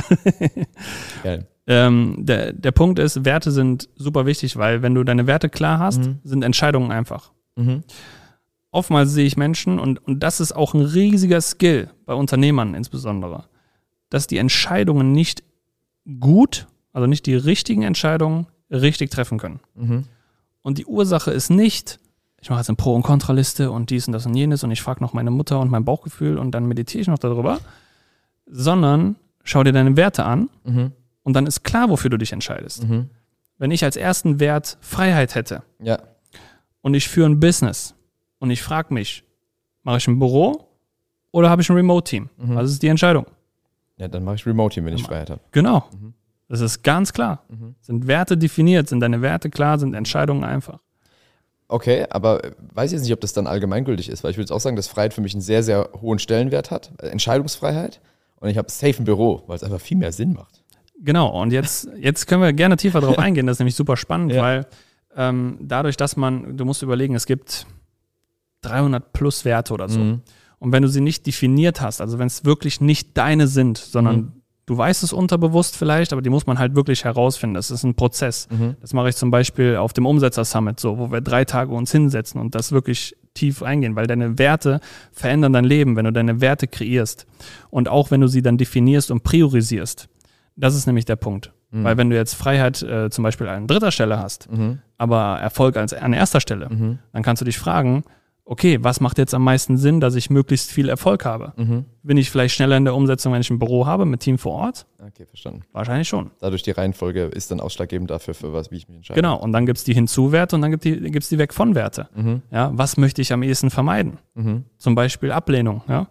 [1.22, 1.46] Geil.
[1.66, 5.78] Ähm, der, der Punkt ist, Werte sind super wichtig, weil wenn du deine Werte klar
[5.78, 7.32] hast, sind Entscheidungen einfach.
[7.56, 7.82] Mhm.
[8.70, 13.44] Oftmals sehe ich Menschen, und, und das ist auch ein riesiger Skill bei Unternehmern insbesondere,
[14.10, 15.42] dass die Entscheidungen nicht
[16.20, 19.60] gut, also nicht die richtigen Entscheidungen richtig treffen können.
[19.74, 20.04] Mhm.
[20.62, 21.98] Und die Ursache ist nicht,
[22.40, 24.80] ich mache jetzt eine Pro- und Kontraliste und dies und das und jenes und ich
[24.82, 27.58] frage noch meine Mutter und mein Bauchgefühl und dann meditiere ich noch darüber,
[28.46, 30.92] sondern schau dir deine Werte an Mhm.
[31.22, 32.84] und dann ist klar, wofür du dich entscheidest.
[32.88, 33.10] Mhm.
[33.58, 35.98] Wenn ich als ersten Wert Freiheit hätte Ja.
[36.80, 37.94] und ich führe ein Business
[38.38, 39.24] und ich frage mich,
[39.82, 40.68] mache ich ein Büro
[41.30, 42.28] oder habe ich ein Remote-Team?
[42.38, 42.54] Mhm.
[42.56, 43.26] Was ist die Entscheidung?
[43.96, 45.40] Ja, dann mache ich Remote Team, wenn ich Freiheit habe.
[45.52, 45.84] Genau.
[45.92, 46.14] Mhm.
[46.52, 47.44] Das ist ganz klar.
[47.80, 50.80] Sind Werte definiert, sind deine Werte klar, sind Entscheidungen einfach.
[51.66, 52.42] Okay, aber
[52.74, 54.76] weiß ich jetzt nicht, ob das dann allgemeingültig ist, weil ich würde jetzt auch sagen,
[54.76, 56.92] dass Freiheit für mich einen sehr, sehr hohen Stellenwert hat.
[56.98, 58.02] Äh, Entscheidungsfreiheit.
[58.36, 60.62] Und ich habe safe ein Büro, weil es einfach viel mehr Sinn macht.
[61.00, 63.46] Genau, und jetzt, jetzt können wir gerne tiefer drauf eingehen.
[63.46, 64.42] Das ist nämlich super spannend, Ja.
[64.42, 64.66] weil
[65.16, 67.66] ähm, dadurch, dass man, du musst überlegen, es gibt
[68.60, 70.00] 300 plus Werte oder so.
[70.00, 70.20] Mhm.
[70.58, 74.16] Und wenn du sie nicht definiert hast, also wenn es wirklich nicht deine sind, sondern
[74.16, 74.32] Mhm.
[74.66, 77.54] Du weißt es unterbewusst vielleicht, aber die muss man halt wirklich herausfinden.
[77.54, 78.48] Das ist ein Prozess.
[78.50, 78.76] Mhm.
[78.80, 82.40] Das mache ich zum Beispiel auf dem Umsetzer-Summit, so, wo wir drei Tage uns hinsetzen
[82.40, 84.80] und das wirklich tief eingehen, weil deine Werte
[85.12, 87.26] verändern dein Leben, wenn du deine Werte kreierst.
[87.70, 90.08] Und auch wenn du sie dann definierst und priorisierst.
[90.56, 91.52] Das ist nämlich der Punkt.
[91.74, 94.80] Weil wenn du jetzt Freiheit äh, zum Beispiel an dritter Stelle hast, Mhm.
[94.98, 96.98] aber Erfolg als, an erster Stelle, Mhm.
[97.14, 98.04] dann kannst du dich fragen,
[98.52, 101.54] okay, was macht jetzt am meisten Sinn, dass ich möglichst viel Erfolg habe?
[101.56, 101.86] Mhm.
[102.02, 104.52] Bin ich vielleicht schneller in der Umsetzung, wenn ich ein Büro habe mit Team vor
[104.52, 104.84] Ort?
[104.98, 105.62] Okay, verstanden.
[105.72, 106.30] Wahrscheinlich schon.
[106.38, 109.18] Dadurch die Reihenfolge ist dann ausschlaggebend dafür, für was, wie ich mich entscheide.
[109.18, 109.38] Genau.
[109.38, 112.10] Und dann gibt's die Hinzuwerte und dann gibt die, gibt's die Weg-von-Werte.
[112.14, 112.42] Mhm.
[112.50, 114.18] Ja, was möchte ich am ehesten vermeiden?
[114.34, 114.64] Mhm.
[114.76, 115.80] Zum Beispiel Ablehnung.
[115.88, 116.08] Ja?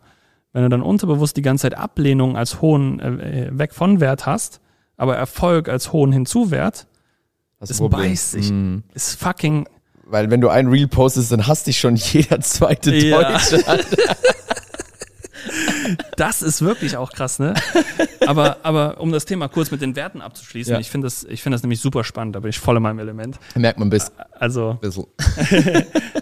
[0.51, 4.61] Wenn du dann unterbewusst die ganze Zeit Ablehnung als hohen äh, Weg-von-Wert hast,
[4.97, 6.87] aber Erfolg als hohen Hinzuwert,
[7.61, 8.51] Hast Es beißt sich.
[8.51, 8.83] Mhm.
[8.95, 9.67] ist fucking
[10.11, 13.21] Weil wenn du ein Reel postest, dann hasst dich schon jeder zweite Ja.
[13.23, 13.63] Deutsche.
[16.15, 17.55] Das ist wirklich auch krass, ne?
[18.27, 20.79] Aber, aber um das Thema kurz mit den Werten abzuschließen, Ja.
[20.79, 22.99] ich finde das, ich finde das nämlich super spannend, da bin ich voll in meinem
[22.99, 23.39] Element.
[23.55, 25.05] Merkt man bis Also, ein bisschen.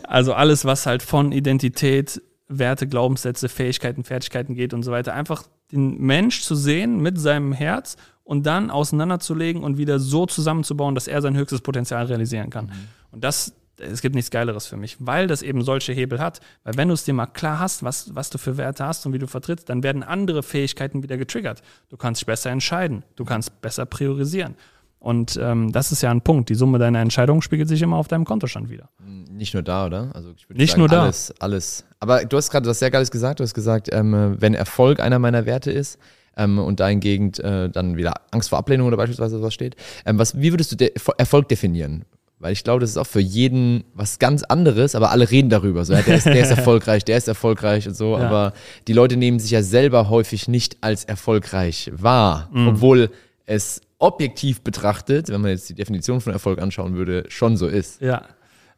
[0.07, 5.43] also alles, was halt von Identität, Werte, Glaubenssätze, Fähigkeiten, Fertigkeiten geht und so weiter, einfach
[5.71, 11.07] den Mensch zu sehen mit seinem Herz und dann auseinanderzulegen und wieder so zusammenzubauen, dass
[11.07, 12.71] er sein höchstes Potenzial realisieren kann.
[13.11, 16.39] Und das, es gibt nichts Geileres für mich, weil das eben solche Hebel hat.
[16.63, 19.13] Weil wenn du es dir mal klar hast, was, was du für Werte hast und
[19.13, 21.61] wie du vertrittst, dann werden andere Fähigkeiten wieder getriggert.
[21.89, 24.55] Du kannst dich besser entscheiden, du kannst besser priorisieren.
[24.99, 26.49] Und ähm, das ist ja ein Punkt.
[26.49, 28.89] Die Summe deiner Entscheidungen spiegelt sich immer auf deinem Kontostand wieder.
[29.31, 30.09] Nicht nur da, oder?
[30.13, 31.03] Also ich würde Nicht sagen, nur da.
[31.03, 31.85] Alles, alles.
[32.01, 33.39] Aber du hast gerade was sehr Geiles gesagt.
[33.39, 35.99] Du hast gesagt, ähm, wenn Erfolg einer meiner Werte ist
[36.35, 40.37] ähm, und dahingehend äh, dann wieder Angst vor Ablehnung oder beispielsweise sowas steht, ähm, was,
[40.37, 42.03] wie würdest du de Erfolg definieren?
[42.41, 45.83] Weil ich glaube, das ist auch für jeden was ganz anderes, aber alle reden darüber.
[45.83, 48.17] So, ja, der, ist, der ist erfolgreich, der ist erfolgreich und so.
[48.17, 48.25] Ja.
[48.25, 48.53] Aber
[48.87, 52.67] die Leute nehmen sich ja selber häufig nicht als erfolgreich wahr, Mhm.
[52.69, 53.09] obwohl
[53.45, 57.99] es objektiv betrachtet, wenn man jetzt die Definition von Erfolg anschauen würde, schon so ist.
[58.01, 58.21] Ja.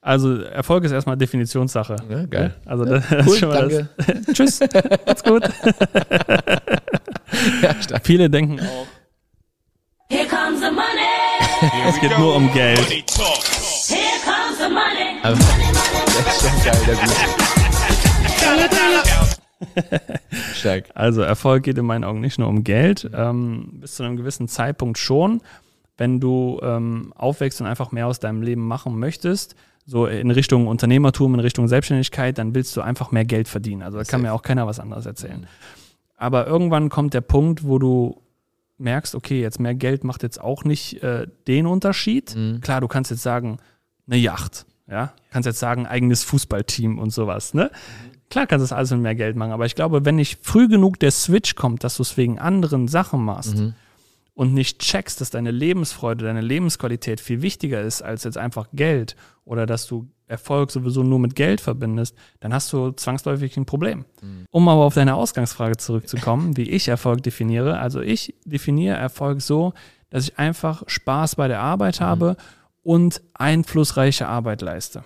[0.04, 1.96] Also Erfolg ist erstmal Definitionssache.
[2.10, 2.56] Ja, geil.
[2.66, 3.90] Also das Cool, ist schon mal danke.
[3.98, 4.08] das.
[4.36, 4.60] Tschüss.
[5.06, 5.44] Macht's gut.
[7.62, 7.76] Ja.
[8.04, 8.88] Viele denken auch,
[11.88, 12.80] es geht nur um Geld.
[12.80, 13.04] Here
[14.26, 15.20] comes the money.
[15.22, 15.46] Aber das
[16.28, 16.98] ist schon geil, der.
[20.56, 20.86] Stark.
[20.96, 24.48] Also Erfolg geht in meinen Augen nicht nur um Geld, ähm, bis zu einem gewissen
[24.48, 25.42] Zeitpunkt schon.
[25.98, 29.56] Wenn du ähm, aufwächst und einfach mehr aus deinem Leben machen möchtest,
[29.86, 33.84] so in Richtung Unternehmertum, in Richtung Selbstständigkeit, dann willst du einfach mehr Geld verdienen.
[33.84, 35.46] Also da kann mir auch keiner was anderes erzählen.
[36.18, 38.21] Aber irgendwann kommt der Punkt, wo du
[38.82, 42.36] merkst, okay, jetzt mehr Geld macht jetzt auch nicht äh, den Unterschied.
[42.62, 43.58] Klar, du kannst jetzt sagen,
[44.08, 47.72] eine Yacht, ja, kannst jetzt sagen, eigenes Fußballteam und sowas, ne?
[48.30, 50.68] Klar kannst du das alles mit mehr Geld machen, aber ich glaube, wenn nicht früh
[50.70, 53.56] genug der Switch kommt, dass du es wegen anderen Sachen machst
[54.34, 59.18] und nicht checkst, dass deine Lebensfreude, deine Lebensqualität viel wichtiger ist als jetzt einfach Geld
[59.44, 64.06] oder dass du Erfolg sowieso nur mit Geld verbindest, dann hast du zwangsläufig ein Problem.
[64.50, 67.78] Um aber auf deine Ausgangsfrage zurückzukommen, wie ich Erfolg definiere.
[67.80, 69.74] Also ich definiere Erfolg so,
[70.10, 72.38] dass ich einfach Spaß bei der Arbeit habe
[72.84, 75.04] und einflussreiche Arbeit leiste.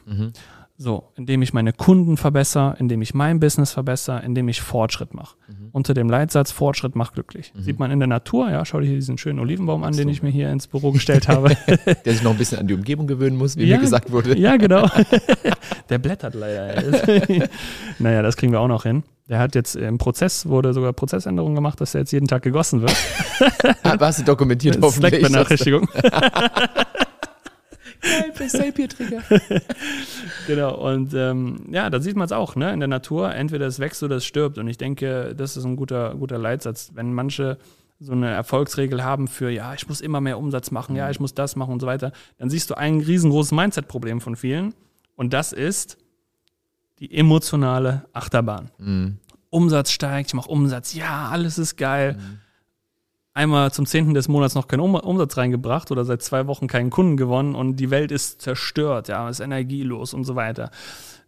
[0.78, 5.38] So, indem ich meine Kunden verbessere, indem ich mein Business verbessere, indem ich Fortschritt mache.
[5.72, 7.54] Unter dem Leitsatz Fortschritt macht glücklich.
[7.58, 10.22] Sieht man in der Natur, ja, schau dir hier diesen schönen Olivenbaum an, den ich
[10.22, 11.56] mir hier ins Büro gestellt habe.
[12.06, 14.38] Der sich noch ein bisschen an die Umgebung gewöhnen muss, wie Ja, mir gesagt wurde.
[14.38, 14.88] Ja, genau.
[15.90, 16.84] Der blättert leider.
[18.00, 19.04] naja, das kriegen wir auch noch hin.
[19.30, 22.82] Der hat jetzt im Prozess, wurde sogar Prozessänderungen gemacht, dass er jetzt jeden Tag gegossen
[22.82, 22.96] wird.
[23.84, 25.16] Aber hast du dokumentiert hoffentlich.
[25.16, 25.88] Slack-Benachrichtigung.
[28.48, 29.22] Zapier-Trigger.
[30.48, 32.72] Genau, und ähm, ja, da sieht man es auch, ne?
[32.72, 34.58] In der Natur, entweder es wächst oder es stirbt.
[34.58, 36.92] Und ich denke, das ist ein guter, guter Leitsatz.
[36.94, 37.58] Wenn manche
[38.00, 41.34] so eine Erfolgsregel haben für, ja, ich muss immer mehr Umsatz machen, ja, ich muss
[41.34, 44.74] das machen und so weiter, dann siehst du ein riesengroßes Mindset-Problem von vielen.
[45.16, 45.98] Und das ist
[47.00, 48.70] die emotionale Achterbahn.
[49.50, 52.18] Umsatz steigt, ich mache Umsatz, ja, alles ist geil.
[53.36, 54.14] Einmal zum 10.
[54.14, 57.76] des Monats noch keinen um Umsatz reingebracht oder seit zwei Wochen keinen Kunden gewonnen und
[57.76, 60.72] die Welt ist zerstört, ja, ist energielos und so weiter.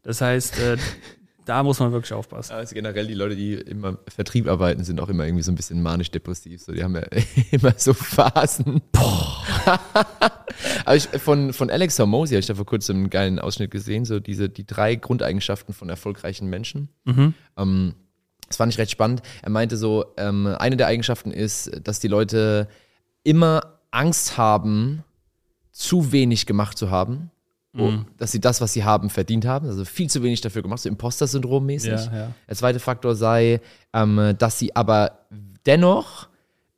[0.03, 0.77] Das heißt, äh,
[1.45, 2.53] da muss man wirklich aufpassen.
[2.53, 5.81] Also generell die Leute, die im Vertrieb arbeiten, sind auch immer irgendwie so ein bisschen
[5.81, 6.61] manisch-depressiv.
[6.61, 7.03] So, die haben ja
[7.51, 8.81] immer so Phasen.
[10.85, 14.05] Aber ich, von, von Alex Hormozy habe ich da vor kurzem einen geilen Ausschnitt gesehen,
[14.05, 16.87] so diese, die drei Grundeigenschaften von erfolgreichen Menschen.
[17.57, 17.95] Ähm,
[18.47, 19.21] das fand ich recht spannend.
[19.41, 22.67] Er meinte so, ähm, eine der Eigenschaften ist, dass die Leute
[23.23, 25.03] immer Angst haben,
[25.71, 27.31] zu wenig gemacht zu haben.
[27.79, 29.67] Oh, dass sie das, was sie haben, verdient haben.
[29.67, 31.91] Also viel zu wenig dafür gemacht, so Imposter-Syndrom mäßig.
[31.91, 32.31] Ja, ja.
[32.47, 33.61] Der zweite Faktor sei,
[33.93, 35.27] ähm, dass sie aber
[35.67, 36.27] dennoch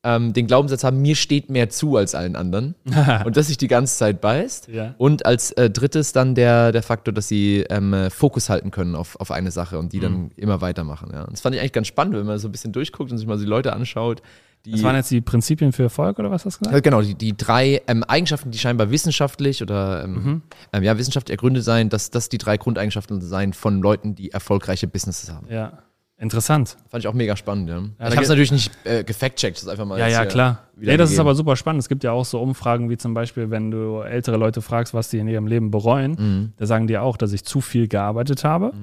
[0.04, 2.76] ähm, den Glaubenssatz haben, mir steht mehr zu als allen anderen.
[3.26, 4.70] und dass sich die ganze Zeit beißt.
[4.70, 4.96] Ja.
[4.98, 8.96] Und als äh, drittes dann der, der Faktor, dass sie ähm, äh, Fokus halten können
[8.96, 10.02] auf, auf eine Sache und die Mhm.
[10.04, 11.10] dann immer weitermachen.
[11.14, 11.24] Ja.
[11.24, 13.28] Und das fand ich eigentlich ganz spannend, wenn man so ein bisschen durchguckt und sich
[13.28, 14.22] mal so die Leute anschaut.
[14.66, 16.78] Die, Das waren jetzt die Prinzipien für Erfolg oder was hast du gesagt?
[16.78, 20.42] äh, Genau, die, die drei ähm, Eigenschaften, die scheinbar wissenschaftlich oder ähm, Mhm.
[20.74, 24.88] ähm, ja, wissenschaftlich ergründet sein, dass das die drei Grundeigenschaften sein von Leuten, die erfolgreiche
[24.88, 25.48] Businesses haben.
[25.50, 25.80] Ja,
[26.20, 26.78] interessant.
[26.90, 27.80] Fand ich auch mega spannend, ja.
[27.98, 29.98] da ich habe es natürlich nicht äh, gefact-checkt, das ist einfach mal.
[30.00, 30.64] Ja, ja, klar.
[30.76, 31.28] Nee, das ist gegeben.
[31.28, 31.82] aber super spannend.
[31.82, 35.10] Es gibt ja auch so Umfragen wie zum Beispiel, wenn du ältere Leute fragst, was
[35.10, 36.54] die in ihrem Leben bereuen, Mhm.
[36.58, 38.74] da sagen die auch, dass ich zu viel gearbeitet habe,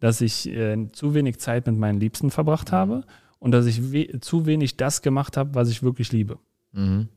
[0.00, 3.02] dass ich äh, zu wenig Zeit mit meinen Liebsten verbracht habe
[3.38, 6.38] und dass ich we zu wenig das gemacht habe, was ich wirklich liebe.
[6.72, 7.08] Mhm.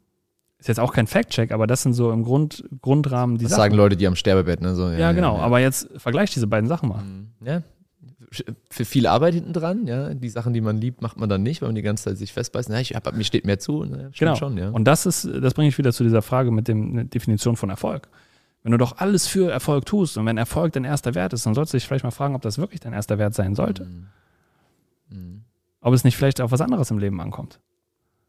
[0.57, 3.61] Ist jetzt auch kein Fact-Check, aber das sind so im Grund, Grundrahmen die Das Sachen.
[3.61, 4.75] sagen Leute, die am Sterbebett, ne?
[4.75, 5.37] So, ja, genau.
[5.37, 7.03] Ja, Aber jetzt vergleich diese beiden Sachen mal.
[7.45, 7.61] ja.
[8.69, 10.13] Für viel Arbeit hinten dran, ja.
[10.13, 12.31] Die Sachen, die man liebt, macht man dann nicht, weil man die ganze Zeit sich
[12.31, 12.69] festbeißt.
[12.69, 13.83] Na, ich hab, mir steht mehr zu.
[13.83, 14.09] Ne?
[14.11, 14.35] Stimmt Genau.
[14.35, 14.69] schon, ja.
[14.69, 18.07] Und das ist, das bringe ich wieder zu dieser Frage mit eine Definition von Erfolg.
[18.61, 21.55] Wenn du doch alles für Erfolg tust und wenn Erfolg dein erster Wert ist, dann
[21.55, 23.85] solltest du dich vielleicht mal fragen, ob das wirklich dein erster Wert sein sollte.
[25.09, 25.41] Mhm.
[25.81, 27.59] Ob es nicht vielleicht auf was anderes im Leben ankommt.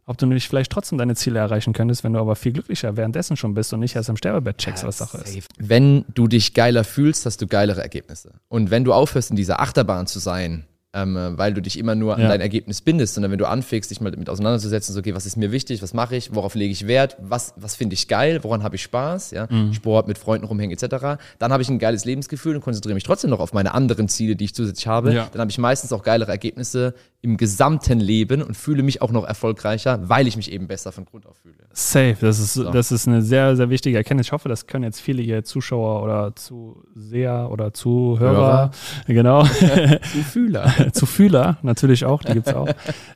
[0.06, 3.36] Ob du nicht vielleicht trotzdem deine Ziele erreichen könntest, wenn du aber viel glücklicher währenddessen
[3.36, 5.46] schon bist und nicht erst im Sterbebett checkst, was Sache ist.
[5.58, 8.32] Wenn du dich geiler fühlst, hast du geilere Ergebnisse.
[8.48, 11.94] Und wenn du aufhörst, in dieser Achterbahn zu sein, ähm, äh, weil du dich immer
[11.94, 12.28] nur an Ja.
[12.30, 15.36] dein Ergebnis bindest, sondern wenn du anfängst, dich mal damit auseinanderzusetzen, so, okay, was ist
[15.36, 18.64] mir wichtig, was mache ich, worauf lege ich Wert, was, was finde ich geil, woran
[18.64, 19.72] habe ich Spaß, ja, Mhm.
[19.72, 23.30] Sport, mit Freunden rumhängen etc., dann habe ich ein geiles Lebensgefühl und konzentriere mich trotzdem
[23.30, 25.28] noch auf meine anderen Ziele, die ich zusätzlich habe, Ja.
[25.30, 29.24] dann habe ich meistens auch geilere Ergebnisse im gesamten Leben und fühle mich auch noch
[29.24, 31.56] erfolgreicher, weil ich mich eben besser von Grund auf fühle.
[31.72, 34.28] Safe, das ist, das ist eine sehr, sehr wichtige Erkenntnis.
[34.28, 38.70] Ich hoffe, das können jetzt viele hier Zuschauer oder Zuseher oder Zuhörer,
[39.06, 39.42] genau,
[40.14, 40.72] Du Fühler.
[40.92, 42.68] Zufühler natürlich auch, die gibt's auch,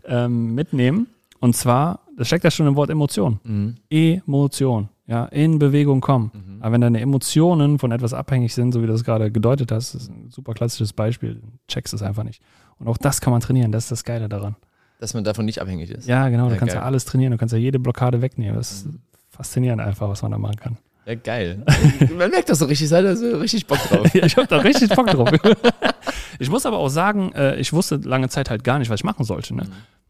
[0.07, 1.09] ähm, mitnehmen.
[1.41, 3.41] Und zwar, das steckt ja schon im Wort Emotion.
[3.45, 3.77] Mhm.
[3.91, 6.31] Emotion, ja, in Bewegung kommen.
[6.61, 9.95] Aber wenn deine Emotionen von etwas abhängig sind, so wie du das gerade gedeutet hast,
[9.95, 12.41] das ist ein super klassisches Beispiel, checkst es einfach nicht.
[12.85, 14.57] Und auch das kann man trainieren, das ist das Geile daran.
[15.01, 16.07] Dass man davon nicht abhängig ist.
[16.07, 16.83] Ja, genau, du Ja, kannst geil.
[16.83, 18.55] ja alles trainieren, du kannst ja jede Blockade wegnehmen.
[18.57, 18.89] Das ist
[19.31, 20.79] faszinierend einfach, was man da machen kann.
[21.07, 21.63] Ja, geil.
[22.17, 24.07] Man merkt das so richtig, seid ihr so richtig Bock drauf.
[24.15, 25.29] Ja, ich habe da richtig Bock drauf.
[26.39, 29.05] ich muss aber auch sagen, äh, ich wusste lange Zeit halt gar nicht, was ich
[29.05, 29.55] machen sollte.
[29.55, 29.67] Ne?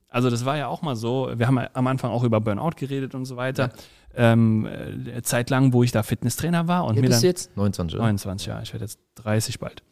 [0.09, 2.73] Also das war ja auch mal so, wir haben ja am Anfang auch über Burnout
[2.77, 3.71] geredet und so weiter.
[4.15, 7.57] Ähm, äh, Zeitlang, wo ich da Fitnesstrainer war und Wie mir bist dann du jetzt?
[7.57, 8.05] 29, oder?
[8.05, 9.83] 29 Jahre, ich werde jetzt 30 bald.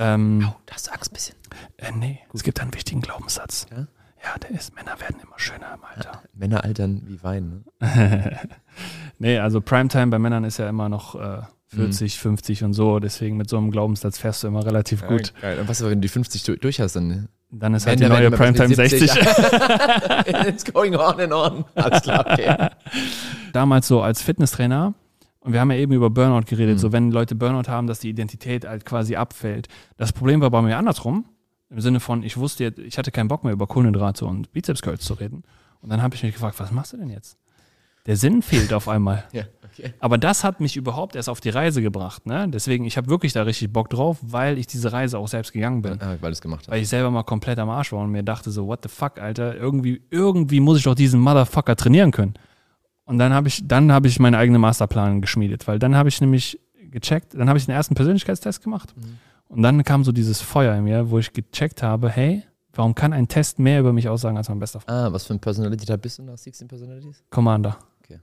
[0.00, 1.36] Ähm, Oh, da hast du Angst ein bisschen.
[1.76, 3.66] äh, nee, es gibt einen wichtigen Glaubenssatz.
[3.70, 3.86] Ja?
[4.22, 6.22] Ja, der ist, Männer werden immer schöner im Alter.
[6.34, 7.64] Männer altern wie Wein.
[7.80, 8.38] Ne?
[9.18, 12.98] Nee, also Primetime bei Männern ist ja immer noch äh, 40, 50 und so.
[13.00, 15.34] Deswegen mit so einem Glaubenssatz fährst du immer relativ gut.
[15.36, 15.58] Ja, geil.
[15.60, 18.14] Und was, wenn du die 50 du- durch hast, dann Dann ist halt Wenn, die
[18.16, 19.10] neue Primetime bis mit 60.
[20.48, 21.64] It's going on and on.
[21.74, 22.68] Alles klar, okay.
[23.52, 24.94] Damals so als Fitnesstrainer,
[25.40, 26.78] und wir haben ja eben über Burnout geredet, Mhm.
[26.78, 29.68] so wenn Leute Burnout haben, dass die Identität halt quasi abfällt.
[29.96, 31.24] Das Problem war bei mir andersrum,
[31.70, 34.82] im Sinne von, ich wusste, jetzt- ich hatte keinen Bock mehr über Kohlenhydrate und Bizeps
[34.82, 35.42] Curls zu reden.
[35.82, 37.36] Und dann habe ich mich gefragt, was machst du denn jetzt?
[38.06, 39.24] Der Sinn fehlt auf einmal.
[39.32, 39.92] Ja, okay.
[40.00, 42.26] Aber das hat mich überhaupt erst auf die Reise gebracht.
[42.26, 42.48] Ne?
[42.48, 45.80] Deswegen, ich habe wirklich da richtig Bock drauf, weil ich diese Reise auch selbst gegangen
[45.82, 46.00] bin.
[46.02, 46.66] Ah, weil gemacht.
[46.68, 49.18] Weil ich selber mal komplett am Arsch war und mir dachte so, what the fuck,
[49.18, 52.34] Alter, irgendwie, irgendwie muss ich doch diesen Motherfucker trainieren können.
[53.10, 56.20] Und dann habe ich, dann habe ich meinen eigenen Masterplan geschmiedet, weil dann habe ich
[56.20, 56.60] nämlich
[56.92, 58.94] gecheckt, dann habe ich den ersten Persönlichkeitstest gemacht
[59.48, 63.12] und dann kam so dieses Feuer in mir, wo ich gecheckt habe, hey, warum kann
[63.12, 64.96] ein Test mehr über mich aussagen als mein bester Freund?
[64.96, 67.24] Ah, was für ein Personality-Type bist du nach 16 Personalities?
[67.30, 67.78] Commander.
[68.04, 68.20] Okay.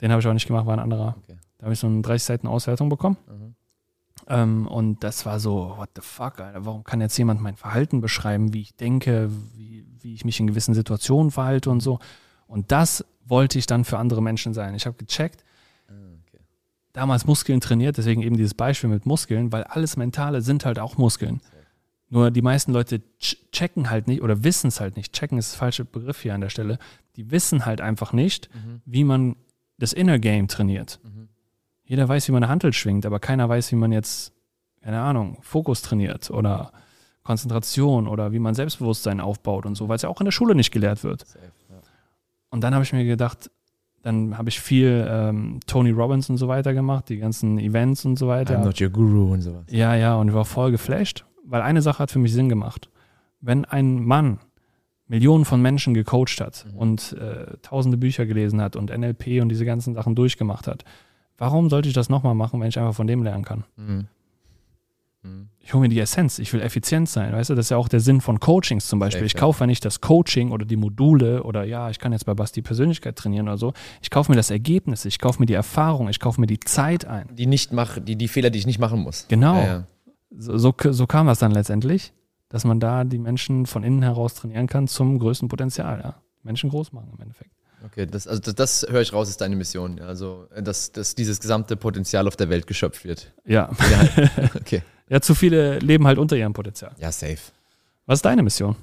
[0.00, 1.16] Den habe ich auch nicht gemacht, war ein anderer.
[1.24, 1.36] Okay.
[1.58, 3.16] Da habe ich so eine 30 Seiten Auswertung bekommen.
[3.26, 3.54] Mhm.
[4.28, 8.00] Ähm, und das war so, what the fuck, Alter, warum kann jetzt jemand mein Verhalten
[8.00, 11.98] beschreiben, wie ich denke, wie, wie ich mich in gewissen Situationen verhalte und so.
[12.52, 14.74] Und das wollte ich dann für andere Menschen sein.
[14.74, 15.44] Ich habe gecheckt,
[15.88, 16.42] okay.
[16.92, 20.98] damals Muskeln trainiert, deswegen eben dieses Beispiel mit Muskeln, weil alles Mentale sind halt auch
[20.98, 21.40] Muskeln.
[22.10, 25.14] Nur die meisten Leute ch- checken halt nicht oder wissen es halt nicht.
[25.14, 26.78] Checken ist der falsche Begriff hier an der Stelle.
[27.16, 28.50] Die wissen halt einfach nicht,
[28.84, 29.36] wie man
[29.78, 31.00] das Inner Game trainiert.
[31.84, 34.32] Jeder weiß, wie man eine Hantel schwingt, aber keiner weiß, wie man jetzt,
[34.82, 36.72] keine Ahnung, Fokus trainiert oder
[37.22, 40.54] Konzentration oder wie man Selbstbewusstsein aufbaut und so, weil es ja auch in der Schule
[40.54, 41.26] nicht gelehrt wird.
[41.26, 41.50] Safe.
[42.52, 43.50] Und dann habe ich mir gedacht,
[44.02, 48.18] dann habe ich viel ähm, Tony Robbins und so weiter gemacht, die ganzen Events und
[48.18, 48.58] so weiter.
[48.60, 49.64] I'm not your guru und sowas.
[49.70, 52.90] Ja, ja, und ich war voll geflasht, weil eine Sache hat für mich Sinn gemacht.
[53.40, 54.38] Wenn ein Mann
[55.08, 59.64] Millionen von Menschen gecoacht hat und äh, tausende Bücher gelesen hat und NLP und diese
[59.64, 60.84] ganzen Sachen durchgemacht hat,
[61.38, 63.64] warum sollte ich das nochmal machen, wenn ich einfach von dem lernen kann?
[63.76, 64.06] Mhm.
[65.22, 65.48] Mhm.
[65.60, 67.88] Ich hole mir die Essenz, ich will effizient sein, weißt du, das ist ja auch
[67.88, 69.24] der Sinn von Coachings zum Beispiel.
[69.24, 72.34] Ich kaufe ja nicht das Coaching oder die Module oder ja, ich kann jetzt bei
[72.34, 73.72] Basti Persönlichkeit trainieren oder so.
[74.00, 77.04] Ich kaufe mir das Ergebnis, ich kaufe mir die Erfahrung, ich kaufe mir die Zeit
[77.04, 77.28] ein.
[77.36, 79.26] Die nicht mach, die, die Fehler, die ich nicht machen muss.
[79.28, 79.54] Genau.
[79.54, 79.86] Ja, ja.
[80.36, 82.12] so, so, so kam das dann letztendlich,
[82.48, 86.00] dass man da die Menschen von innen heraus trainieren kann zum größten Potenzial.
[86.02, 86.14] Ja.
[86.42, 87.52] Menschen groß machen im Endeffekt.
[87.84, 90.00] Okay, das, also das, das höre ich raus, ist deine Mission.
[90.00, 93.32] Also, äh, dass, dass dieses gesamte Potenzial auf der Welt geschöpft wird.
[93.44, 93.70] Ja.
[93.90, 94.82] Ja, okay.
[95.08, 96.92] ja, zu viele leben halt unter ihrem Potenzial.
[96.98, 97.38] Ja, safe.
[98.06, 98.76] Was ist deine Mission?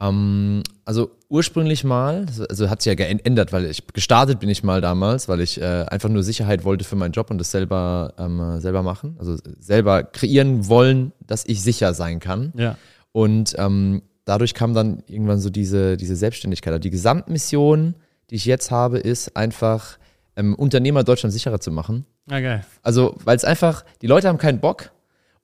[0.00, 4.80] Ähm, also ursprünglich mal, also hat sich ja geändert, weil ich gestartet bin ich mal
[4.80, 8.60] damals, weil ich äh, einfach nur Sicherheit wollte für meinen Job und das selber, ähm,
[8.60, 9.16] selber machen.
[9.18, 12.52] Also selber kreieren wollen, dass ich sicher sein kann.
[12.56, 12.76] Ja.
[13.12, 16.72] Und ähm, dadurch kam dann irgendwann so diese, diese Selbstständigkeit.
[16.72, 17.94] Also die Gesamtmission,
[18.34, 19.96] die ich jetzt habe, ist einfach,
[20.34, 22.04] ähm, Unternehmer Deutschland sicherer zu machen.
[22.28, 22.64] Ah, geil.
[22.82, 24.90] Also, weil es einfach, die Leute haben keinen Bock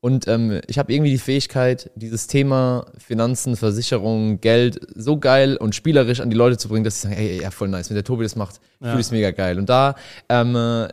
[0.00, 5.76] und ähm, ich habe irgendwie die Fähigkeit, dieses Thema Finanzen, Versicherung, Geld so geil und
[5.76, 8.02] spielerisch an die Leute zu bringen, dass sie sagen, ey, ja, voll nice, wenn der
[8.02, 8.88] Tobi das macht, Ja.
[8.88, 9.56] fühle ich es mega geil.
[9.60, 9.94] Und da
[10.28, 10.88] ähm, äh,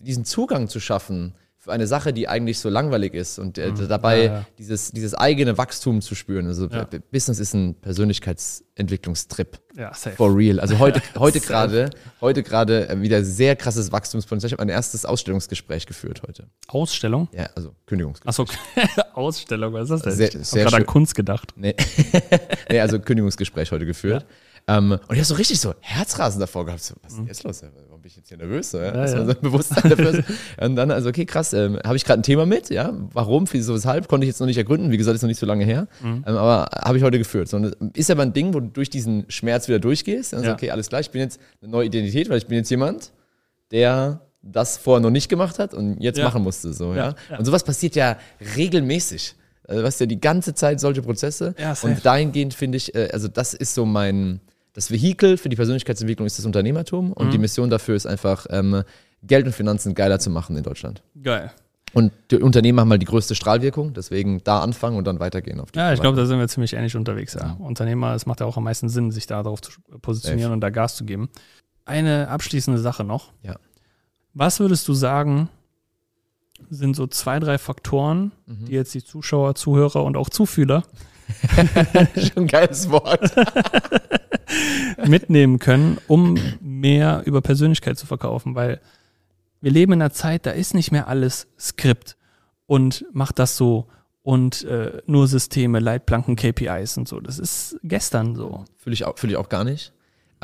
[0.00, 1.34] diesen Zugang zu schaffen
[1.64, 4.24] für eine Sache, die eigentlich so langweilig ist und äh, dabei Mhm.
[4.26, 4.46] Ja, ja.
[4.58, 6.46] Dieses, dieses eigene Wachstum zu spüren.
[6.46, 6.86] Also Ja.
[7.10, 9.58] Business ist ein Persönlichkeitsentwicklungstrip.
[9.76, 10.16] Ja, safe.
[10.16, 10.60] For real.
[10.60, 11.90] Also heute, heute gerade,
[12.20, 14.48] heute gerade äh, wieder sehr krasses Wachstumspotenzial.
[14.48, 16.48] Ich habe mein erstes Ausstellungsgespräch geführt heute.
[16.68, 17.28] Ausstellung?
[17.32, 18.28] Ja, also Kündigungsgespräch.
[18.28, 20.30] Achso, Ausstellung, was ist das denn?
[20.30, 20.86] Sehr- ich habe gerade an.
[20.86, 21.52] Kunst gedacht.
[21.56, 21.74] Nee.
[22.70, 24.26] nee, also Kündigungsgespräch heute geführt.
[24.66, 26.82] Ähm, und ich habe so richtig so Herzrasen davor gehabt.
[26.82, 27.62] So, was ist denn jetzt los?
[28.04, 28.70] Bin ich jetzt hier nervös?
[28.70, 28.88] So, ja?
[28.88, 29.34] Ja, man ja.
[29.34, 30.28] so Bewusstsein dafür ist.
[30.60, 32.92] Und dann, also, okay, krass, ähm, habe ich gerade ein Thema mit, ja?
[33.14, 34.90] Warum, wieso, weshalb, konnte ich jetzt noch nicht ergründen.
[34.90, 35.88] Wie gesagt, ist noch nicht so lange her.
[36.02, 36.22] Mhm.
[36.26, 37.48] Ähm, aber habe ich heute geführt.
[37.48, 37.56] So,
[37.94, 40.34] ist aber ein Ding, wo du durch diesen Schmerz wieder durchgehst.
[40.34, 43.10] Also, okay, alles klar, ich bin jetzt eine neue Identität, weil ich bin jetzt jemand,
[43.70, 46.74] der das vorher noch nicht gemacht hat und jetzt machen musste.
[46.74, 47.14] So, ja?
[47.38, 48.18] Und sowas passiert ja
[48.54, 49.34] regelmäßig.
[49.66, 51.54] Also, du hast ja die ganze Zeit solche Prozesse.
[51.80, 54.42] Und dahingehend finde ich, äh, also das ist so mein,
[54.74, 57.30] das Vehikel für die Persönlichkeitsentwicklung ist das Unternehmertum und Mhm.
[57.30, 58.82] die Mission dafür ist einfach, ähm,
[59.22, 61.02] Geld und Finanzen geiler zu machen in Deutschland.
[61.22, 61.50] Geil.
[61.94, 65.70] Und die Unternehmen haben mal die größte Strahlwirkung, deswegen da anfangen und dann weitergehen auf
[65.70, 67.34] die Ja, ich glaube, da sind wir ziemlich ähnlich unterwegs.
[67.34, 67.56] Ja.
[67.60, 69.70] Unternehmer, es macht ja auch am meisten Sinn, sich da darauf zu
[70.02, 71.28] positionieren und da Gas zu geben.
[71.84, 73.32] Eine abschließende Sache noch.
[73.42, 73.54] Ja.
[74.34, 75.48] Was würdest du sagen,
[76.68, 78.64] sind so zwei, drei Faktoren, Mhm.
[78.66, 80.82] die jetzt die Zuschauer, Zuhörer und auch Zufühler
[82.16, 83.20] Schon ein geiles Wort.
[85.06, 88.54] mitnehmen können, um mehr über Persönlichkeit zu verkaufen?
[88.54, 88.80] Weil
[89.60, 92.16] wir leben in einer Zeit, da ist nicht mehr alles Skript
[92.66, 93.86] und macht das so
[94.22, 97.20] und äh, nur Systeme, Leitplanken, KPIs und so.
[97.20, 98.64] Das ist gestern so.
[98.76, 99.93] Fühle ich, auch- fühl ich auch gar nicht.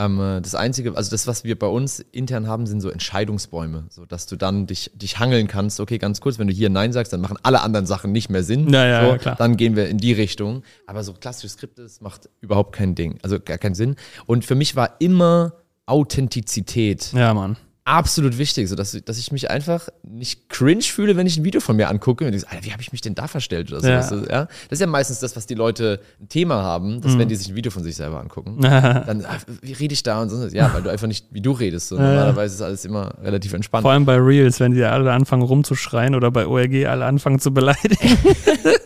[0.00, 3.84] Ähm, äh, das Einzige, also das, was wir bei uns intern haben, sind so Entscheidungsbäume,
[3.90, 5.78] so dass du dann dich, dich hangeln kannst.
[5.78, 8.42] Okay, ganz kurz, wenn du hier Nein sagst, dann machen alle anderen Sachen nicht mehr
[8.42, 8.70] Sinn.
[8.70, 9.36] Ja, ja, so, ja, klar.
[9.36, 10.62] Dann gehen wir in die Richtung.
[10.86, 13.96] Aber so klassische Skripte, das macht überhaupt kein Ding, also gar keinen Sinn.
[14.24, 15.52] Und für mich war immer
[15.84, 17.56] Authentizität Ja, Mann.
[17.90, 21.60] Absolut wichtig, so dass, dass ich mich einfach nicht cringe fühle, wenn ich ein Video
[21.60, 23.80] von mir angucke und ich so, Alter, wie habe ich mich denn da verstellt oder
[23.80, 23.88] so.
[23.88, 23.98] Ja.
[23.98, 24.44] weißt du, ja?
[24.46, 27.00] Das ist ja meistens das, was die Leute ein Thema haben, Mhm.
[27.02, 30.02] dass wenn die sich ein Video von sich selber angucken, dann, ah, wie rede ich
[30.02, 30.46] da und so.
[30.46, 31.88] Ja, weil du einfach nicht, wie du redest.
[31.88, 31.96] So.
[31.96, 33.82] Normalerweise ist alles immer relativ entspannt.
[33.82, 37.52] Vor allem bei Reels, wenn die alle anfangen rumzuschreien oder bei ORG alle anfangen zu
[37.52, 38.16] beleidigen.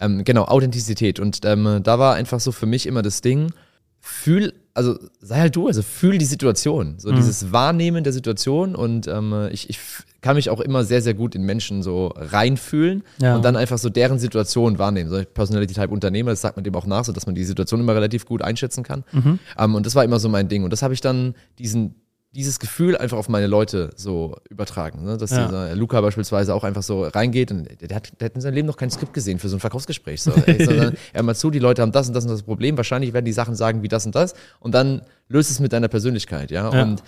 [0.00, 1.18] Ähm, genau, Authentizität.
[1.18, 3.52] Und ähm, da war einfach so für mich immer das Ding,
[4.00, 6.92] fühl, also sei halt du, also fühl die Situation.
[6.92, 6.98] Mhm.
[6.98, 9.78] So dieses Wahrnehmen der Situation und ähm, ich, ich
[10.20, 13.34] kann mich auch immer sehr, sehr gut in Menschen so reinfühlen Ja.
[13.36, 15.10] und dann einfach so deren Situation wahrnehmen.
[15.10, 17.80] So Personality Type Unternehmer, das sagt man dem auch nach, so dass man die Situation
[17.80, 19.02] immer relativ gut einschätzen kann.
[19.12, 19.38] Mhm.
[19.58, 20.62] Ähm, und das war immer so mein Ding.
[20.64, 21.96] Und das habe ich dann diesen
[22.38, 25.04] dieses Gefühl einfach auf meine Leute so übertragen.
[25.04, 25.16] Ne?
[25.18, 25.46] Dass Ja.
[25.46, 28.66] dieser Luca beispielsweise auch einfach so reingeht und der, hat, der hat in seinem Leben
[28.68, 30.22] noch kein Skript gesehen für so ein Verkaufsgespräch.
[30.22, 32.76] So, sondern, ja, mal zu, die Leute haben das und das und das Problem.
[32.76, 35.88] Wahrscheinlich werden die Sachen sagen wie das und das und dann löst es mit deiner
[35.88, 36.50] Persönlichkeit.
[36.50, 36.72] Ja.
[36.72, 36.82] Ja.
[36.84, 37.02] Und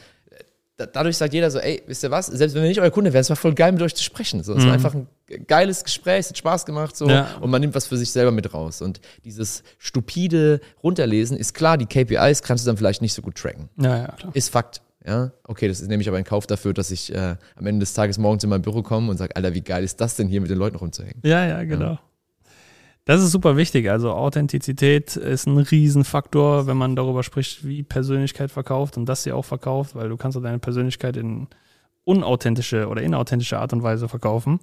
[0.76, 2.26] da, dadurch sagt jeder so, ey, wisst ihr was?
[2.26, 4.42] Selbst wenn wir nicht euer Kunde wären, es war voll geil mit euch zu sprechen.
[4.42, 5.06] So, es war einfach ein
[5.46, 7.10] geiles Gespräch, es hat Spaß gemacht so Mhm.
[7.10, 7.28] Ja.
[7.40, 8.80] und man nimmt was für sich selber mit raus.
[8.80, 13.36] Und dieses stupide Runterlesen ist klar, die KPIs kannst du dann vielleicht nicht so gut
[13.36, 13.68] tracken.
[13.76, 14.30] ja, ja, klar.
[14.34, 14.80] Ist Fakt.
[15.06, 17.94] Ja, okay, das ist nämlich aber ein Kauf dafür, dass ich äh, am Ende des
[17.94, 20.40] Tages morgens in mein Büro komme und sage, Alter, wie geil ist das denn hier
[20.40, 21.20] mit den Leuten rumzuhängen?
[21.22, 21.98] Ja, ja, genau.
[23.06, 23.90] Das ist super wichtig.
[23.90, 29.32] Also Authentizität ist ein Riesenfaktor, wenn man darüber spricht, wie Persönlichkeit verkauft und dass sie
[29.32, 31.48] auch verkauft, weil du kannst deine Persönlichkeit in
[32.04, 34.58] unauthentische oder inauthentische Art und Weise verkaufen.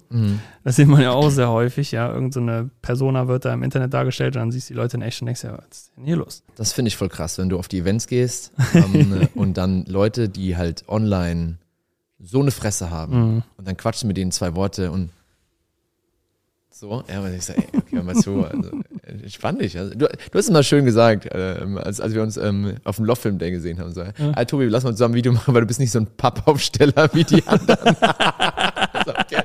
[0.64, 1.92] Das sieht man ja auch sehr häufig.
[1.92, 4.78] Ja, irgendeine so eine Persona wird da im Internet dargestellt und dann siehst du die
[4.78, 6.42] Leute in echt und denkst, ja, was ist denn hier los?
[6.56, 10.28] Das finde ich voll krass, wenn du auf die Events gehst ähm, und dann Leute,
[10.28, 11.58] die halt online
[12.18, 15.10] so eine Fresse haben und dann quatschen mit denen zwei Worte und
[16.70, 18.70] so, ja, aber ich sage, ey, okay, hör mal zu, also,
[19.18, 19.78] dich.
[19.78, 23.04] Also, du, du hast immer schön gesagt, ähm, als, als wir uns ähm, auf dem
[23.04, 25.66] Love-Film Day gesehen haben, so, ah, Tobi, lass mal zusammen ein Video machen, weil du
[25.66, 27.96] bist nicht so ein Pappaufsteller wie die anderen.
[29.06, 29.42] okay.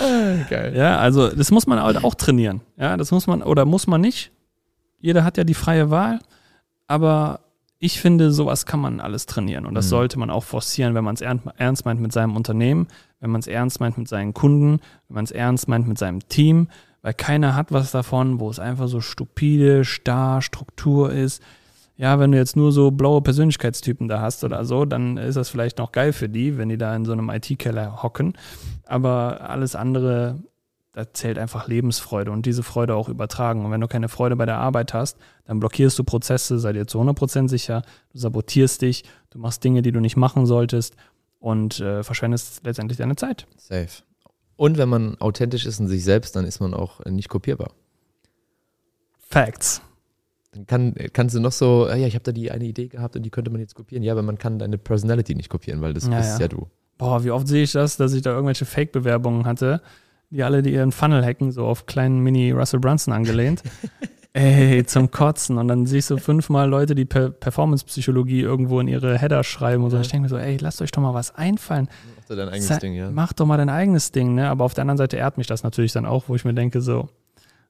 [0.00, 0.74] Ah, geil.
[0.76, 2.60] Ja, also das muss man halt auch trainieren.
[2.76, 4.32] Ja, das muss man oder muss man nicht.
[5.00, 6.20] Jeder hat ja die freie Wahl,
[6.86, 7.40] aber
[7.78, 11.16] ich finde, sowas kann man alles trainieren und das sollte man auch forcieren, wenn man
[11.16, 12.86] es ernst meint mit seinem Unternehmen,
[13.18, 14.78] wenn man es ernst meint mit seinen Kunden,
[15.08, 16.68] wenn man es ernst meint mit seinem Team,
[17.02, 21.42] weil keiner hat was davon, wo es einfach so stupide, starr, Struktur ist.
[21.96, 25.50] Ja, wenn du jetzt nur so blaue Persönlichkeitstypen da hast oder so, dann ist das
[25.50, 28.32] vielleicht noch geil für die, wenn die da in so einem IT-Keller hocken.
[28.86, 30.42] Aber alles andere,
[30.92, 33.64] da zählt einfach Lebensfreude und diese Freude auch übertragen.
[33.64, 36.86] Und wenn du keine Freude bei der Arbeit hast, dann blockierst du Prozesse, sei dir
[36.86, 37.82] zu 100% sicher,
[38.12, 40.96] du sabotierst dich, du machst Dinge, die du nicht machen solltest
[41.40, 43.46] und äh, verschwendest letztendlich deine Zeit.
[43.56, 44.02] Safe.
[44.62, 47.72] Und wenn man authentisch ist in sich selbst, dann ist man auch nicht kopierbar.
[49.18, 49.82] Facts.
[50.52, 53.16] Dann kann, kannst du noch so, ah ja, ich habe da die eine Idee gehabt
[53.16, 54.04] und die könnte man jetzt kopieren.
[54.04, 56.42] Ja, aber man kann deine Personality nicht kopieren, weil das Ja, bist ja.
[56.42, 56.68] ja du.
[56.96, 59.82] Boah, wie oft sehe ich das, dass ich da irgendwelche Fake-Bewerbungen hatte,
[60.30, 63.64] die alle die ihren Funnel hacken, so auf kleinen Mini-Russell Brunson angelehnt.
[64.34, 65.58] Ey, zum Kotzen.
[65.58, 69.90] Und dann siehst du fünfmal Leute, die per Performance-Psychologie irgendwo in ihre Header schreiben und
[69.90, 69.98] so.
[70.00, 71.88] Ich denke mir so, ey, lasst euch doch mal was einfallen.
[72.16, 73.10] Mach dir dein eigenes Sei- Ding, ja.
[73.10, 74.48] Mach doch mal dein eigenes Ding, ne?
[74.48, 76.80] Aber auf der anderen Seite ehrt mich das natürlich dann auch, wo ich mir denke,
[76.80, 77.10] so,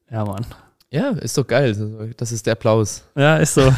[0.09, 0.45] ja, Mann.
[0.89, 2.13] Ja, ist doch geil.
[2.17, 3.03] Das ist der Applaus.
[3.15, 3.61] Ja, ist so.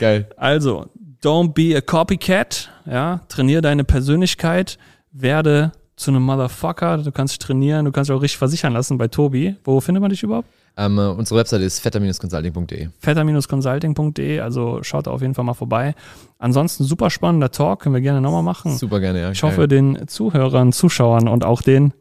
[0.00, 0.28] Geil.
[0.36, 0.86] Also,
[1.22, 4.78] don't be a copycat, ja, trainiere deine Persönlichkeit,
[5.12, 8.96] werde zu einem Motherfucker, du kannst dich trainieren, du kannst dich auch richtig versichern lassen
[8.98, 9.56] bei Tobi.
[9.64, 10.48] Wo findet man dich überhaupt?
[10.76, 12.88] Ähm, äh, unsere Webseite ist fetter-consulting.de.
[12.98, 15.94] fetter-consulting.de, also schaut da auf jeden Fall mal vorbei.
[16.38, 18.76] Ansonsten super spannender Talk, können wir gerne nochmal machen.
[18.76, 19.30] Super gerne, ja.
[19.30, 21.92] Ich hoffe, den Zuhörern, Zuschauern und auch den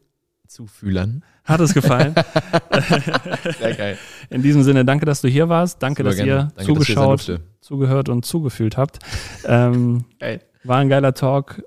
[0.47, 1.23] Zufühlern.
[1.43, 2.15] hat es gefallen.
[3.59, 3.97] Sehr geil.
[4.29, 5.81] In diesem Sinne, danke, dass du hier warst.
[5.83, 6.31] Danke, Super dass gerne.
[6.31, 7.39] ihr Danke, dass zugeschaut, durfte.
[7.61, 8.99] zugehört und zugefühlt habt.
[9.45, 10.41] Ähm, Geil.
[10.63, 11.63] war ein geiler Talk.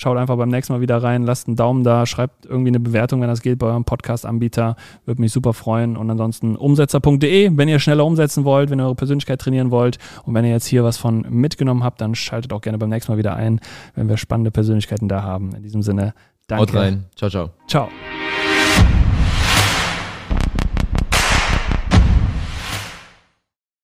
[0.00, 3.20] Schaut einfach beim nächsten Mal wieder rein, lasst einen Daumen da, schreibt irgendwie eine Bewertung,
[3.20, 4.76] wenn das geht, bei eurem Podcast-Anbieter.
[5.06, 5.96] Würde mich super freuen.
[5.96, 9.98] Und ansonsten umsetzer.de, wenn ihr schneller umsetzen wollt, wenn ihr eure Persönlichkeit trainieren wollt.
[10.24, 13.10] Und wenn ihr jetzt hier was von mitgenommen habt, dann schaltet auch gerne beim nächsten
[13.10, 13.58] Mal wieder ein,
[13.96, 15.52] wenn wir spannende Persönlichkeiten da haben.
[15.56, 16.14] In diesem Sinne,
[16.46, 16.62] danke.
[16.62, 17.06] Haut rein.
[17.16, 17.50] Ciao, ciao.
[17.66, 17.88] Ciao.